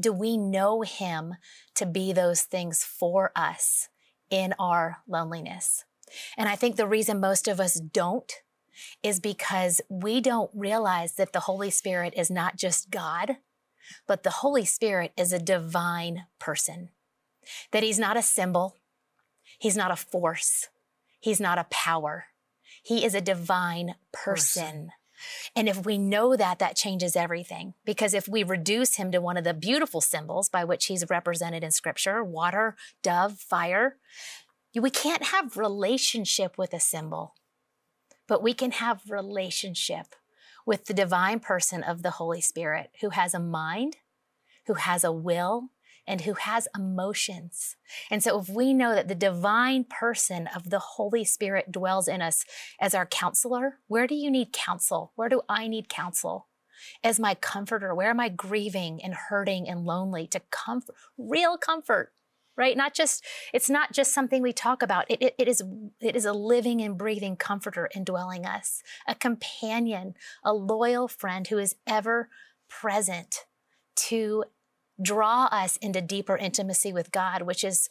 Do 0.01 0.13
we 0.13 0.37
know 0.37 0.83
him 0.83 1.35
to 1.75 1.85
be 1.85 2.13
those 2.13 2.43
things 2.43 2.85
for 2.85 3.33
us 3.35 3.89
in 4.31 4.55
our 4.59 4.99
loneliness? 5.09 5.85
And 6.37 6.49
I 6.49 6.57
think 6.57 6.77
the 6.77 6.87
reason 6.87 7.21
most 7.21 7.49
of 7.49 7.61
us 7.61 7.75
don't 7.81 8.33
is 9.03 9.19
because 9.19 9.81
we 9.89 10.21
don't 10.21 10.51
realize 10.55 11.15
that 11.15 11.33
the 11.33 11.41
Holy 11.41 11.71
Spirit 11.71 12.15
is 12.17 12.31
not 12.31 12.57
just 12.57 12.91
God, 12.91 13.39
but 14.07 14.23
the 14.23 14.31
Holy 14.31 14.65
Spirit 14.65 15.13
is 15.17 15.33
a 15.33 15.39
divine 15.39 16.27
person. 16.39 16.91
That 17.73 17.83
he's 17.83 17.99
not 17.99 18.17
a 18.17 18.23
symbol, 18.23 18.77
he's 19.59 19.77
not 19.77 19.91
a 19.91 19.97
force, 19.97 20.69
he's 21.21 21.41
not 21.41 21.59
a 21.59 21.67
power. 21.71 22.27
He 22.83 23.05
is 23.05 23.15
a 23.15 23.21
divine 23.21 23.95
person. 24.13 24.63
Person. 24.63 24.93
And 25.57 25.69
if 25.69 25.85
we 25.85 25.99
know 25.99 26.37
that, 26.37 26.61
that 26.61 26.77
changes 26.77 27.17
everything. 27.17 27.75
Because 27.85 28.15
if 28.15 28.29
we 28.29 28.45
reduce 28.45 28.97
him 28.97 29.11
to 29.11 29.21
one 29.21 29.37
of 29.37 29.43
the 29.43 29.53
beautiful 29.53 30.01
symbols 30.01 30.49
by 30.49 30.63
which 30.63 30.87
he's 30.87 31.05
represented 31.11 31.65
in 31.65 31.73
scripture 31.73 32.23
water, 32.23 32.77
dove, 33.03 33.39
fire 33.39 33.97
we 34.81 34.91
can't 34.91 35.25
have 35.25 35.57
relationship 35.57 36.59
with 36.59 36.73
a 36.73 36.81
symbol, 36.81 37.35
but 38.27 38.43
we 38.43 38.55
can 38.55 38.73
have 38.73 39.11
relationship 39.11 40.15
with 40.67 40.85
the 40.85 40.95
divine 40.95 41.41
person 41.41 41.83
of 41.83 42.03
the 42.03 42.13
Holy 42.13 42.41
Spirit 42.41 42.91
who 43.01 43.11
has 43.11 43.35
a 43.35 43.41
mind, 43.41 43.97
who 44.67 44.75
has 44.75 45.05
a 45.05 45.13
will, 45.13 45.71
and 46.09 46.23
who 46.23 46.33
has 46.33 46.67
emotions. 46.75 47.77
And 48.11 48.23
so, 48.23 48.41
if 48.41 48.49
we 48.49 48.73
know 48.73 48.95
that 48.95 49.07
the 49.07 49.15
divine 49.15 49.85
person 49.85 50.49
of 50.49 50.71
the 50.71 50.79
Holy 50.79 51.25
Spirit 51.25 51.71
dwells 51.71 52.09
in 52.09 52.23
us 52.23 52.45
as 52.81 52.95
our 52.95 53.07
counselor, 53.07 53.79
where 53.87 54.07
do 54.07 54.15
you 54.15 54.31
need 54.31 54.53
counsel? 54.53 55.13
Where 55.15 55.29
do 55.29 55.43
I 55.49 55.69
need 55.69 55.89
counsel? 55.89 56.49
As 57.05 57.21
my 57.21 57.35
comforter, 57.35 57.95
where 57.95 58.11
am 58.11 58.21
I 58.21 58.29
grieving 58.29 59.03
and 59.05 59.15
hurting 59.15 59.69
and 59.69 59.85
lonely 59.85 60.27
to 60.29 60.41
comfort, 60.51 60.95
real 61.19 61.59
comfort, 61.59 62.13
right? 62.57 62.77
Not 62.77 62.95
just, 62.95 63.25
it's 63.53 63.69
not 63.69 63.93
just 63.93 64.15
something 64.15 64.43
we 64.43 64.53
talk 64.53 64.83
about. 64.83 65.11
It, 65.11 65.21
it, 65.21 65.35
it 65.39 65.49
is, 65.49 65.63
it 66.01 66.17
is 66.17 66.25
a 66.25 66.33
living 66.33 66.81
and 66.81 66.97
breathing 66.97 67.37
comforter 67.37 67.91
indwelling 67.95 68.47
us, 68.47 68.83
a 69.07 69.15
companion, 69.15 70.15
a 70.45 70.53
loyal 70.55 71.09
friend 71.09 71.49
who 71.49 71.59
is 71.59 71.75
ever 71.87 72.29
present 72.69 73.45
to 73.97 74.45
draw 75.01 75.45
us 75.47 75.77
into 75.79 76.01
deeper 76.01 76.37
intimacy 76.37 76.93
with 76.93 77.13
God, 77.13 77.43
which 77.43 77.65
is 77.65 77.89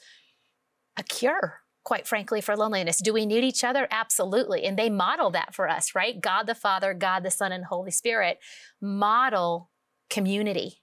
a 0.97 1.03
cure, 1.03 1.61
quite 1.83 2.07
frankly, 2.07 2.41
for 2.41 2.55
loneliness. 2.55 2.97
Do 2.97 3.13
we 3.13 3.25
need 3.25 3.43
each 3.43 3.63
other? 3.63 3.87
Absolutely. 3.91 4.63
And 4.65 4.77
they 4.77 4.89
model 4.89 5.29
that 5.31 5.55
for 5.55 5.69
us, 5.69 5.95
right? 5.95 6.19
God 6.19 6.47
the 6.47 6.55
Father, 6.55 6.93
God 6.93 7.23
the 7.23 7.31
Son, 7.31 7.51
and 7.51 7.65
Holy 7.65 7.91
Spirit 7.91 8.39
model 8.81 9.69
community, 10.09 10.81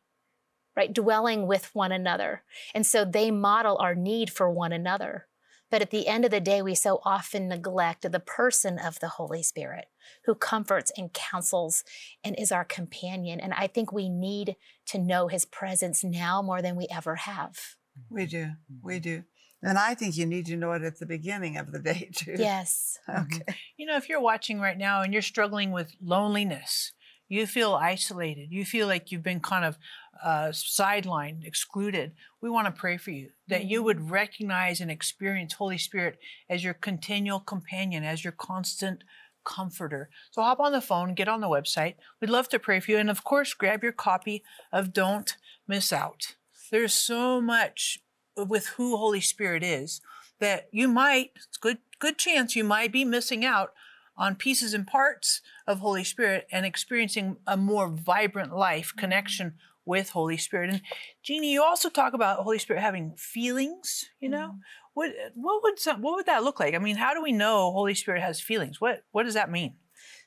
right? 0.77 0.93
Dwelling 0.93 1.47
with 1.47 1.71
one 1.75 1.93
another. 1.93 2.43
And 2.75 2.87
so 2.87 3.05
they 3.05 3.31
model 3.31 3.77
our 3.79 3.95
need 3.95 4.31
for 4.31 4.51
one 4.51 4.73
another. 4.73 5.27
But 5.71 5.83
at 5.83 5.91
the 5.91 6.07
end 6.07 6.25
of 6.25 6.31
the 6.31 6.41
day, 6.41 6.63
we 6.63 6.75
so 6.75 7.01
often 7.05 7.49
neglect 7.49 8.11
the 8.11 8.21
person 8.21 8.79
of 8.79 9.01
the 9.01 9.09
Holy 9.09 9.43
Spirit 9.43 9.87
who 10.25 10.35
comforts 10.35 10.93
and 10.97 11.13
counsels 11.13 11.85
and 12.23 12.39
is 12.39 12.53
our 12.53 12.65
companion. 12.65 13.41
And 13.41 13.53
I 13.55 13.67
think 13.67 13.93
we 13.93 14.09
need 14.09 14.57
to 14.87 14.99
know 14.99 15.29
his 15.29 15.45
presence 15.45 16.05
now 16.05 16.43
more 16.43 16.63
than 16.63 16.77
we 16.77 16.87
ever 16.95 17.17
have. 17.17 17.77
We 18.11 18.27
do. 18.27 18.45
Mm-hmm. 18.45 18.87
We 18.87 19.01
do. 19.01 19.25
And 19.63 19.79
I 19.79 19.95
think 19.95 20.17
you 20.17 20.27
need 20.27 20.47
to 20.47 20.57
know 20.57 20.73
it 20.73 20.83
at 20.83 20.99
the 20.99 21.07
beginning 21.07 21.57
of 21.57 21.73
the 21.73 21.79
day, 21.79 22.11
too. 22.15 22.35
Yes. 22.39 22.99
Okay. 23.09 23.39
Mm-hmm. 23.39 23.53
You 23.77 23.87
know, 23.87 23.97
if 23.97 24.09
you're 24.09 24.21
watching 24.21 24.61
right 24.61 24.79
now 24.79 25.03
and 25.03 25.13
you're 25.13 25.23
struggling 25.23 25.73
with 25.73 25.95
loneliness, 26.03 26.93
you 27.35 27.47
feel 27.47 27.75
isolated, 27.75 28.53
you 28.53 28.65
feel 28.65 28.87
like 28.87 29.11
you've 29.11 29.23
been 29.23 29.41
kind 29.41 29.65
of 29.65 29.77
uh, 30.23 30.49
sidelined, 30.49 31.45
excluded, 31.45 32.13
we 32.41 32.49
want 32.49 32.67
to 32.67 32.81
pray 32.81 32.97
for 32.97 33.11
you 33.11 33.31
that 33.49 33.65
you 33.65 33.83
would 33.83 34.11
recognize 34.11 34.81
and 34.81 34.91
experience 34.91 35.55
Holy 35.55 35.77
Spirit 35.77 36.19
as 36.49 36.63
your 36.63 36.75
continual 36.75 37.41
companion, 37.41 38.05
as 38.05 38.23
your 38.23 38.33
constant 38.33 39.03
comforter. 39.45 40.09
So 40.31 40.43
hop 40.43 40.61
on 40.61 40.73
the 40.73 40.81
phone, 40.81 41.15
get 41.15 41.29
on 41.29 41.41
the 41.41 41.49
website. 41.49 41.95
We'd 42.21 42.31
love 42.31 42.49
to 42.51 42.59
pray 42.59 42.81
for 42.81 42.93
you. 42.93 42.99
And 42.99 43.11
of 43.11 43.25
course, 43.25 43.53
grab 43.53 43.83
your 43.83 43.93
copy 43.93 44.43
of 44.73 44.93
Don't 44.93 45.37
Miss 45.67 45.93
Out. 45.93 46.37
There's 46.71 46.95
so 46.95 47.41
much 47.41 47.99
with 48.37 48.69
who 48.69 48.97
Holy 48.97 49.21
Spirit 49.21 49.63
is 49.63 50.01
that 50.39 50.69
you 50.73 50.89
might, 50.89 51.33
it's 51.37 51.59
good, 51.59 51.79
good 51.99 52.19
chance 52.19 52.57
you 52.57 52.65
might 52.65 52.93
be 52.93 53.05
missing 53.05 53.45
out 53.45 53.73
on 54.17 54.37
pieces 54.37 54.75
and 54.75 54.87
parts 54.87 55.41
of 55.67 55.81
Holy 55.81 56.05
Spirit 56.05 56.47
and 56.53 56.65
experiencing 56.65 57.37
a 57.47 57.57
more 57.57 57.89
vibrant 57.89 58.55
life 58.55 58.89
mm-hmm. 58.89 59.01
connection 59.01 59.55
with 59.87 60.11
Holy 60.11 60.37
Spirit. 60.37 60.71
And 60.71 60.83
Jeannie, 61.23 61.53
you 61.53 61.63
also 61.63 61.91
talk 61.91 62.15
about 62.15 62.41
Holy 62.41 62.59
Spirit 62.59 62.81
having 62.81 63.15
feelings, 63.17 64.07
you 64.21 64.29
know? 64.29 64.49
Mm-hmm. 64.49 64.59
What 64.95 65.11
what 65.35 65.63
would 65.63 65.79
some, 65.79 66.03
what 66.03 66.15
would 66.15 66.27
that 66.27 66.45
look 66.45 66.61
like? 66.61 66.75
I 66.75 66.79
mean, 66.79 66.97
how 66.97 67.15
do 67.15 67.23
we 67.23 67.33
know 67.33 67.73
Holy 67.73 67.95
Spirit 67.95 68.23
has 68.23 68.41
feelings? 68.41 68.81
What 68.81 69.03
what 69.11 69.25
does 69.25 69.35
that 69.35 69.51
mean? 69.51 69.75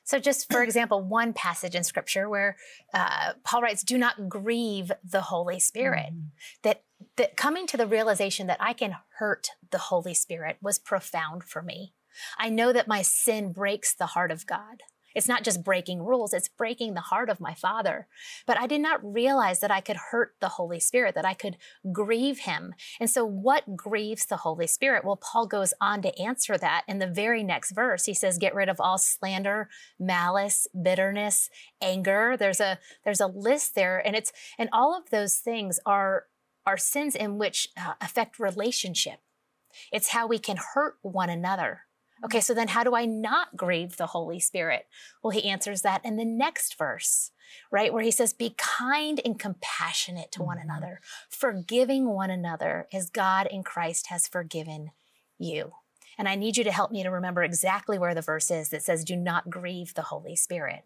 So, 0.08 0.18
just 0.18 0.50
for 0.50 0.62
example, 0.62 1.02
one 1.02 1.34
passage 1.34 1.74
in 1.74 1.84
scripture 1.84 2.30
where 2.30 2.56
uh, 2.94 3.34
Paul 3.44 3.60
writes, 3.60 3.82
Do 3.82 3.98
not 3.98 4.26
grieve 4.26 4.90
the 5.04 5.20
Holy 5.20 5.60
Spirit. 5.60 6.14
Mm-hmm. 6.14 6.28
That, 6.62 6.82
that 7.16 7.36
coming 7.36 7.66
to 7.66 7.76
the 7.76 7.86
realization 7.86 8.46
that 8.46 8.56
I 8.58 8.72
can 8.72 8.96
hurt 9.18 9.48
the 9.70 9.76
Holy 9.76 10.14
Spirit 10.14 10.56
was 10.62 10.78
profound 10.78 11.44
for 11.44 11.60
me. 11.60 11.92
I 12.38 12.48
know 12.48 12.72
that 12.72 12.88
my 12.88 13.02
sin 13.02 13.52
breaks 13.52 13.94
the 13.94 14.06
heart 14.06 14.30
of 14.30 14.46
God. 14.46 14.82
It's 15.14 15.28
not 15.28 15.42
just 15.42 15.64
breaking 15.64 16.04
rules, 16.04 16.32
it's 16.32 16.48
breaking 16.48 16.94
the 16.94 17.00
heart 17.00 17.28
of 17.28 17.40
my 17.40 17.52
Father. 17.52 18.06
But 18.46 18.56
I 18.56 18.68
did 18.68 18.80
not 18.80 19.00
realize 19.02 19.58
that 19.60 19.70
I 19.70 19.80
could 19.80 19.96
hurt 20.10 20.34
the 20.40 20.50
Holy 20.50 20.78
Spirit, 20.78 21.16
that 21.16 21.24
I 21.24 21.34
could 21.34 21.56
grieve 21.92 22.40
him. 22.40 22.74
And 23.00 23.10
so, 23.10 23.24
what 23.24 23.76
grieves 23.76 24.26
the 24.26 24.36
Holy 24.38 24.66
Spirit? 24.66 25.04
Well, 25.04 25.16
Paul 25.16 25.46
goes 25.46 25.74
on 25.80 26.02
to 26.02 26.16
answer 26.20 26.56
that 26.58 26.84
in 26.86 27.00
the 27.00 27.06
very 27.06 27.42
next 27.42 27.72
verse. 27.72 28.04
He 28.04 28.14
says, 28.14 28.38
Get 28.38 28.54
rid 28.54 28.68
of 28.68 28.80
all 28.80 28.96
slander, 28.96 29.68
malice, 29.98 30.68
bitterness, 30.80 31.50
anger. 31.82 32.36
There's 32.38 32.60
a 32.60 32.78
there's 33.04 33.20
a 33.20 33.26
list 33.26 33.74
there, 33.74 33.98
and 33.98 34.14
it's 34.14 34.32
and 34.56 34.68
all 34.72 34.96
of 34.96 35.10
those 35.10 35.36
things 35.36 35.80
are 35.84 36.26
are 36.64 36.76
sins 36.76 37.16
in 37.16 37.38
which 37.38 37.70
uh, 37.76 37.94
affect 38.00 38.38
relationship. 38.38 39.20
It's 39.90 40.10
how 40.10 40.26
we 40.26 40.38
can 40.38 40.58
hurt 40.74 40.96
one 41.02 41.30
another. 41.30 41.87
Okay, 42.24 42.40
so 42.40 42.54
then 42.54 42.68
how 42.68 42.84
do 42.84 42.94
I 42.94 43.04
not 43.04 43.56
grieve 43.56 43.96
the 43.96 44.06
Holy 44.06 44.40
Spirit? 44.40 44.86
Well, 45.22 45.30
he 45.30 45.48
answers 45.48 45.82
that 45.82 46.04
in 46.04 46.16
the 46.16 46.24
next 46.24 46.76
verse, 46.76 47.30
right? 47.70 47.92
Where 47.92 48.02
he 48.02 48.10
says, 48.10 48.32
Be 48.32 48.54
kind 48.56 49.20
and 49.24 49.38
compassionate 49.38 50.32
to 50.32 50.42
one 50.42 50.58
mm-hmm. 50.58 50.70
another, 50.70 51.00
forgiving 51.28 52.08
one 52.08 52.30
another 52.30 52.88
as 52.92 53.10
God 53.10 53.46
in 53.50 53.62
Christ 53.62 54.08
has 54.08 54.26
forgiven 54.26 54.90
you. 55.38 55.72
And 56.18 56.28
I 56.28 56.34
need 56.34 56.56
you 56.56 56.64
to 56.64 56.72
help 56.72 56.90
me 56.90 57.02
to 57.04 57.10
remember 57.10 57.42
exactly 57.44 57.98
where 57.98 58.14
the 58.14 58.20
verse 58.22 58.50
is 58.50 58.70
that 58.70 58.82
says, 58.82 59.04
Do 59.04 59.16
not 59.16 59.48
grieve 59.48 59.94
the 59.94 60.02
Holy 60.02 60.34
Spirit. 60.36 60.82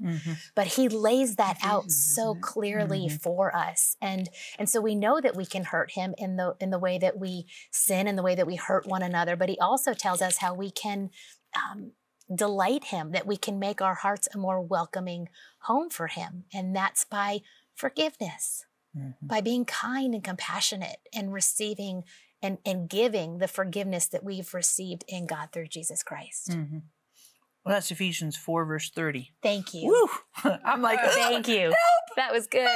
But 0.55 0.67
he 0.67 0.89
lays 0.89 1.37
that 1.37 1.57
out 1.63 1.85
Ephesians, 1.87 2.15
so 2.15 2.35
clearly 2.35 3.09
for 3.09 3.57
us. 3.57 3.97
And 4.01 4.29
and 4.59 4.69
so 4.69 4.81
we 4.81 4.95
know 4.95 5.21
that 5.21 5.35
we 5.35 5.47
can 5.47 5.65
hurt 5.65 5.93
him 5.93 6.15
in 6.19 6.37
the 6.37 6.55
in 6.61 6.71
the 6.71 6.79
way 6.79 6.99
that 6.99 7.19
we 7.19 7.47
sin, 7.71 8.07
in 8.07 8.17
the 8.17 8.23
way 8.23 8.35
that 8.35 8.47
we 8.47 8.57
hurt 8.57 8.87
one 8.87 9.03
another. 9.03 9.35
But 9.35 9.49
he 9.49 9.59
also 9.59 9.95
tells 9.95 10.21
us 10.21 10.37
how 10.39 10.53
we 10.55 10.71
can 10.71 11.11
um, 11.57 11.93
delight 12.35 12.85
him, 12.85 13.13
that 13.13 13.27
we 13.27 13.37
can 13.37 13.59
make 13.59 13.81
our 13.83 13.95
hearts 13.95 14.29
a 14.35 14.39
more 14.39 14.61
welcoming 14.61 15.29
home 15.61 15.89
for 15.91 16.09
him. 16.09 16.45
And 16.53 16.77
that's 16.77 17.05
by 17.05 17.41
forgiveness. 17.75 18.67
Mhm. 18.95 19.15
by 19.23 19.41
being 19.41 19.65
kind 19.65 20.13
and 20.13 20.23
compassionate 20.23 20.99
and 21.15 21.33
receiving 21.33 22.05
and, 22.43 22.59
and 22.67 22.89
giving 22.89 23.39
the 23.39 23.49
forgiveness 23.49 24.07
that 24.09 24.25
we've 24.25 24.53
received 24.55 25.05
in 25.09 25.27
God 25.27 25.51
through 25.53 25.69
Jesus 25.69 26.03
Christ. 26.03 26.51
Mhm. 26.51 26.83
Well, 27.65 27.77
that's 27.77 27.93
Ephesians 27.93 28.37
4, 28.37 28.65
verse 28.65 28.91
30. 28.91 29.31
Thank 29.41 29.73
you. 29.73 29.87
Woo! 29.87 30.51
I'm 30.65 30.83
like, 30.83 30.99
Thank 31.13 31.47
you. 31.47 31.61
Help, 31.67 32.17
That 32.17 32.33
was 32.33 32.49
good. 32.49 32.67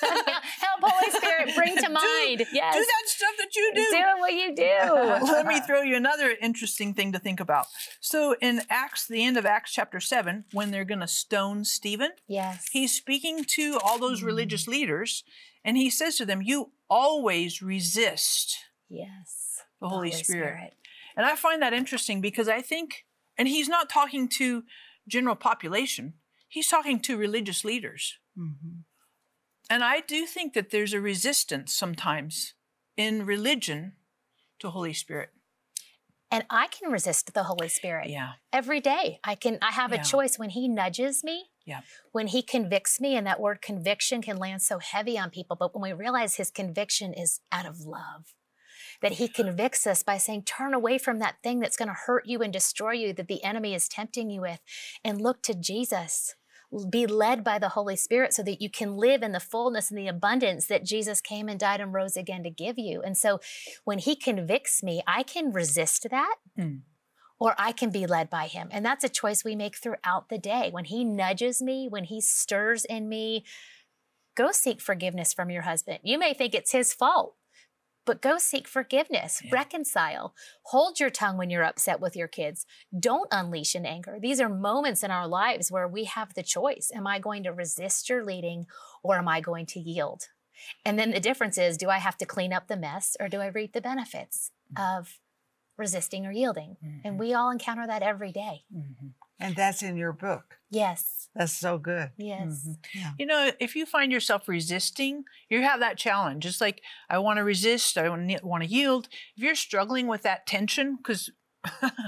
Help, 0.00 0.80
Holy 0.82 1.10
Spirit, 1.12 1.54
bring 1.54 1.76
to 1.76 1.82
Do- 1.86 1.92
mind. 1.92 2.46
yes. 2.50 2.74
Do 2.74 2.80
that 2.80 3.08
stuff 3.08 3.34
that 3.36 3.54
you 3.54 3.72
do. 3.74 3.86
Do 3.90 4.20
what 4.20 4.32
you 4.32 4.54
do. 4.54 5.30
Let 5.32 5.46
me 5.46 5.60
throw 5.60 5.82
you 5.82 5.96
another 5.96 6.34
interesting 6.40 6.94
thing 6.94 7.12
to 7.12 7.18
think 7.18 7.40
about. 7.40 7.66
So 8.00 8.34
in 8.40 8.62
Acts, 8.70 9.06
the 9.06 9.22
end 9.22 9.36
of 9.36 9.44
Acts 9.44 9.70
chapter 9.72 10.00
7, 10.00 10.46
when 10.52 10.70
they're 10.70 10.86
going 10.86 11.00
to 11.00 11.06
stone 11.08 11.64
Stephen, 11.66 12.12
Yes. 12.26 12.68
he's 12.72 12.94
speaking 12.94 13.44
to 13.48 13.78
all 13.84 13.98
those 13.98 14.22
religious 14.22 14.66
leaders 14.66 15.24
and 15.62 15.76
he 15.76 15.90
says 15.90 16.16
to 16.16 16.24
them, 16.24 16.40
You 16.40 16.72
always 16.88 17.60
resist 17.60 18.56
yes. 18.92 19.62
the 19.80 19.88
Holy, 19.88 20.10
Spirit. 20.12 20.74
And 21.16 21.26
I 21.26 21.34
find 21.34 21.60
that 21.62 21.72
interesting 21.72 22.20
because 22.20 22.48
I 22.48 22.62
think, 22.62 23.04
and 23.36 23.48
he's 23.48 23.68
not 23.68 23.88
talking 23.90 24.28
to 24.38 24.62
general 25.08 25.34
population, 25.36 26.14
he's 26.48 26.68
talking 26.68 27.00
to 27.00 27.16
religious 27.16 27.64
leaders. 27.64 28.18
Mhm. 28.38 28.84
And 29.70 29.82
I 29.82 30.00
do 30.00 30.26
think 30.26 30.52
that 30.54 30.70
there's 30.70 30.92
a 30.92 31.00
resistance 31.00 31.74
sometimes 31.74 32.54
in 32.96 33.24
religion 33.26 33.96
to 34.58 34.70
Holy 34.70 34.92
Spirit. 34.92 35.30
And 36.30 36.46
I 36.48 36.68
can 36.68 36.90
resist 36.90 37.34
the 37.34 37.44
Holy 37.44 37.68
Spirit 37.68 38.08
Yeah. 38.08 38.34
every 38.52 38.80
day. 38.80 39.20
I 39.24 39.34
can 39.34 39.58
I 39.60 39.72
have 39.72 39.92
Yeah. 39.92 40.00
a 40.00 40.04
choice 40.04 40.38
when 40.38 40.50
he 40.50 40.68
nudges 40.68 41.22
me. 41.22 41.50
Yeah. 41.64 41.82
When 42.10 42.26
he 42.28 42.42
convicts 42.42 43.00
me, 43.00 43.16
and 43.16 43.26
that 43.26 43.38
word 43.38 43.62
conviction 43.62 44.20
can 44.22 44.36
land 44.36 44.62
so 44.62 44.78
heavy 44.78 45.18
on 45.18 45.30
people, 45.30 45.56
but 45.56 45.74
when 45.74 45.82
we 45.82 45.92
realize 45.92 46.36
his 46.36 46.50
conviction 46.50 47.12
is 47.14 47.40
out 47.52 47.66
of 47.66 47.80
love, 47.80 48.34
that 49.02 49.12
he 49.12 49.28
convicts 49.28 49.86
us 49.86 50.02
by 50.02 50.16
saying, 50.16 50.44
turn 50.44 50.72
away 50.72 50.96
from 50.96 51.18
that 51.18 51.36
thing 51.42 51.60
that's 51.60 51.76
going 51.76 51.88
to 51.88 51.94
hurt 52.06 52.26
you 52.26 52.40
and 52.40 52.52
destroy 52.52 52.92
you, 52.92 53.12
that 53.12 53.28
the 53.28 53.44
enemy 53.44 53.74
is 53.74 53.88
tempting 53.88 54.30
you 54.30 54.40
with, 54.40 54.60
and 55.04 55.20
look 55.20 55.42
to 55.42 55.54
Jesus. 55.54 56.34
Be 56.88 57.06
led 57.06 57.44
by 57.44 57.58
the 57.58 57.70
Holy 57.70 57.96
Spirit 57.96 58.32
so 58.32 58.42
that 58.44 58.62
you 58.62 58.70
can 58.70 58.96
live 58.96 59.22
in 59.22 59.32
the 59.32 59.40
fullness 59.40 59.90
and 59.90 59.98
the 59.98 60.08
abundance 60.08 60.68
that 60.68 60.86
Jesus 60.86 61.20
came 61.20 61.46
and 61.46 61.60
died 61.60 61.82
and 61.82 61.92
rose 61.92 62.16
again 62.16 62.42
to 62.44 62.50
give 62.50 62.78
you. 62.78 63.02
And 63.02 63.14
so 63.14 63.40
when 63.84 63.98
he 63.98 64.16
convicts 64.16 64.82
me, 64.82 65.02
I 65.06 65.22
can 65.22 65.52
resist 65.52 66.06
that 66.10 66.36
Mm. 66.58 66.80
or 67.38 67.54
I 67.58 67.72
can 67.72 67.90
be 67.90 68.06
led 68.06 68.30
by 68.30 68.46
him. 68.46 68.68
And 68.70 68.86
that's 68.86 69.04
a 69.04 69.10
choice 69.10 69.44
we 69.44 69.54
make 69.54 69.76
throughout 69.76 70.30
the 70.30 70.38
day. 70.38 70.70
When 70.70 70.86
he 70.86 71.04
nudges 71.04 71.60
me, 71.60 71.88
when 71.90 72.04
he 72.04 72.22
stirs 72.22 72.86
in 72.86 73.06
me, 73.06 73.44
go 74.34 74.50
seek 74.50 74.80
forgiveness 74.80 75.34
from 75.34 75.50
your 75.50 75.62
husband. 75.62 75.98
You 76.02 76.18
may 76.18 76.32
think 76.32 76.54
it's 76.54 76.72
his 76.72 76.94
fault, 76.94 77.34
but 78.04 78.20
go 78.20 78.38
seek 78.38 78.66
forgiveness, 78.66 79.40
Yeah. 79.44 79.50
reconcile, 79.52 80.34
hold 80.64 80.98
your 81.00 81.10
tongue 81.10 81.36
when 81.36 81.50
you're 81.50 81.62
upset 81.64 82.00
with 82.00 82.16
your 82.16 82.28
kids. 82.28 82.66
Don't 82.98 83.28
unleash 83.32 83.74
in 83.74 83.86
anger. 83.86 84.18
These 84.20 84.40
are 84.40 84.48
moments 84.48 85.02
in 85.02 85.10
our 85.10 85.26
lives 85.28 85.70
where 85.70 85.86
we 85.88 86.04
have 86.04 86.34
the 86.34 86.42
choice. 86.42 86.90
Am 86.94 87.06
I 87.06 87.18
going 87.18 87.42
to 87.44 87.52
resist 87.52 88.08
your 88.08 88.24
leading 88.24 88.66
or 89.02 89.16
am 89.18 89.28
I 89.28 89.40
going 89.40 89.66
to 89.66 89.80
yield? 89.80 90.28
And 90.84 90.98
then 90.98 91.10
the 91.10 91.20
difference 91.20 91.58
is 91.58 91.76
do 91.76 91.90
I 91.90 91.98
have 91.98 92.16
to 92.18 92.26
clean 92.26 92.52
up 92.52 92.68
the 92.68 92.76
mess 92.76 93.16
or 93.20 93.28
do 93.28 93.40
I 93.40 93.46
reap 93.46 93.72
the 93.72 93.80
benefits 93.80 94.50
of 94.76 95.18
resisting 95.76 96.26
or 96.26 96.32
yielding? 96.32 96.76
And 97.04 97.18
we 97.18 97.32
all 97.34 97.50
encounter 97.50 97.86
that 97.86 98.02
every 98.02 98.32
day. 98.32 98.64
Mhm. 98.72 99.14
And 99.42 99.56
that's 99.56 99.82
in 99.82 99.96
your 99.96 100.12
book. 100.12 100.58
Yes. 100.70 101.28
That's 101.34 101.52
so 101.52 101.78
good. 101.78 102.10
Yes. 102.18 102.66
Mhm. 102.96 103.14
You 103.18 103.26
know, 103.26 103.50
if 103.58 103.74
you 103.74 103.86
find 103.86 104.12
yourself 104.12 104.48
resisting, 104.48 105.24
you 105.48 105.62
have 105.62 105.80
that 105.80 105.96
challenge. 105.96 106.44
It's 106.46 106.60
like, 106.60 106.82
I 107.08 107.18
want 107.18 107.38
to 107.38 107.44
resist, 107.44 107.96
I 107.96 108.08
want 108.08 108.62
to 108.62 108.68
yield. 108.68 109.08
If 109.36 109.42
you're 109.42 109.54
struggling 109.54 110.06
with 110.06 110.22
that 110.22 110.46
tension, 110.46 110.96
because 110.96 111.30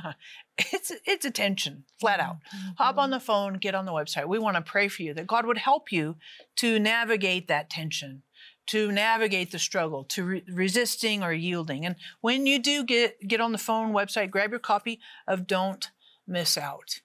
it's 0.59 0.93
it's 1.07 1.25
a 1.25 1.31
tension, 1.31 1.85
flat 2.01 2.21
out. 2.21 2.37
Hop 2.79 2.99
on 2.99 3.11
the 3.11 3.21
phone, 3.21 3.55
get 3.55 3.75
on 3.75 3.87
the 3.87 3.93
website. 3.93 4.27
We 4.29 4.39
want 4.39 4.57
to 4.57 4.63
pray 4.63 4.89
for 4.89 5.03
you 5.03 5.15
that 5.15 5.27
God 5.27 5.47
would 5.47 5.59
help 5.59 5.91
you 5.93 6.17
to 6.57 6.79
navigate 6.79 7.49
that 7.49 7.71
tension, 7.71 8.23
to 8.67 8.91
navigate 8.93 9.53
the 9.53 9.59
struggle, 9.59 10.05
to 10.05 10.25
re- 10.25 10.45
resisting 10.49 11.23
or 11.23 11.33
yielding. 11.33 11.87
And 11.87 11.97
when 12.21 12.47
you 12.47 12.59
do 12.59 12.85
get 12.85 13.21
get 13.27 13.41
on 13.41 13.53
the 13.53 13.59
phone 13.59 13.93
website, 13.93 14.31
grab 14.31 14.51
your 14.51 14.61
copy 14.61 15.01
of 15.27 15.47
Don't 15.47 15.91
Miss 16.27 16.57
Out. 16.59 17.01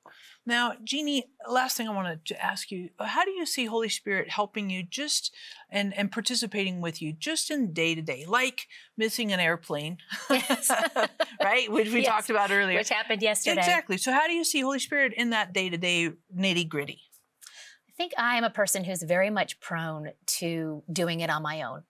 Now, 0.50 0.74
Jeannie, 0.84 1.26
last 1.48 1.78
thing 1.78 1.88
I 1.88 1.94
wanted 1.94 2.26
to 2.26 2.44
ask 2.44 2.72
you, 2.72 2.90
how 3.00 3.24
do 3.24 3.30
you 3.30 3.46
see 3.46 3.66
Holy 3.68 3.88
Spirit 3.88 4.32
helping 4.32 4.72
you 4.72 4.82
just 4.82 5.32
and, 5.70 5.94
and 5.96 6.12
participating 6.12 6.82
with 6.82 7.04
you 7.04 7.14
just 7.14 7.52
in 7.52 7.72
day 7.72 7.94
to 7.94 8.02
day, 8.02 8.26
like 8.28 8.66
missing 8.98 9.32
an 9.32 9.40
airplane, 9.40 10.00
Yes. 10.28 10.72
right? 11.44 11.72
Which 11.72 11.94
we 11.94 12.02
Yes. 12.02 12.08
talked 12.10 12.30
about 12.32 12.50
earlier. 12.50 12.80
Which 12.80 12.90
happened 12.90 13.22
yesterday. 13.22 13.60
Exactly. 13.60 13.98
So, 13.98 14.12
how 14.12 14.26
do 14.26 14.34
you 14.34 14.44
see 14.44 14.62
Holy 14.62 14.80
Spirit 14.80 15.14
in 15.16 15.30
that 15.30 15.54
day 15.54 15.70
to 15.70 15.78
day 15.78 16.14
nitty 16.36 16.68
gritty? 16.68 17.04
I 17.88 17.92
think 17.96 18.14
I 18.18 18.36
am 18.38 18.44
a 18.44 18.50
person 18.50 18.84
who's 18.86 19.04
very 19.04 19.30
much 19.30 19.60
prone 19.60 20.14
to 20.40 20.82
doing 20.92 21.20
it 21.20 21.30
on 21.30 21.44
my 21.44 21.62
own. 21.62 21.84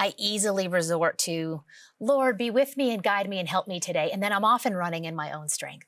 I 0.00 0.14
easily 0.18 0.66
resort 0.66 1.18
to, 1.18 1.62
Lord, 2.00 2.38
be 2.38 2.50
with 2.50 2.76
me 2.76 2.92
and 2.92 3.04
guide 3.04 3.28
me 3.28 3.38
and 3.38 3.48
help 3.48 3.68
me 3.68 3.78
today. 3.78 4.10
And 4.12 4.20
then 4.20 4.32
I'm 4.32 4.44
often 4.44 4.74
running 4.74 5.04
in 5.04 5.14
my 5.14 5.30
own 5.30 5.48
strength. 5.48 5.86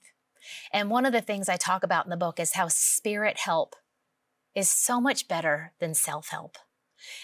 And 0.72 0.90
one 0.90 1.06
of 1.06 1.12
the 1.12 1.20
things 1.20 1.48
I 1.48 1.56
talk 1.56 1.82
about 1.82 2.06
in 2.06 2.11
the 2.11 2.16
book 2.16 2.40
is 2.40 2.54
how 2.54 2.68
spirit 2.68 3.38
help 3.38 3.76
is 4.54 4.68
so 4.68 5.00
much 5.00 5.28
better 5.28 5.72
than 5.80 5.94
self 5.94 6.28
help. 6.28 6.56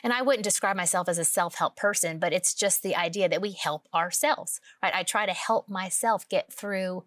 And 0.03 0.13
I 0.13 0.23
wouldn't 0.23 0.45
describe 0.45 0.77
myself 0.77 1.09
as 1.09 1.19
a 1.19 1.25
self 1.25 1.57
help 1.57 1.77
person, 1.77 2.19
but 2.19 2.33
it's 2.33 2.55
just 2.55 2.83
the 2.83 2.97
idea 2.97 3.29
that 3.29 3.41
we 3.41 3.53
help 3.53 3.89
ourselves, 3.95 4.61
right? 4.83 4.95
I 4.95 5.03
try 5.03 5.27
to 5.27 5.33
help 5.33 5.69
myself 5.69 6.29
get 6.29 6.53
through 6.53 7.05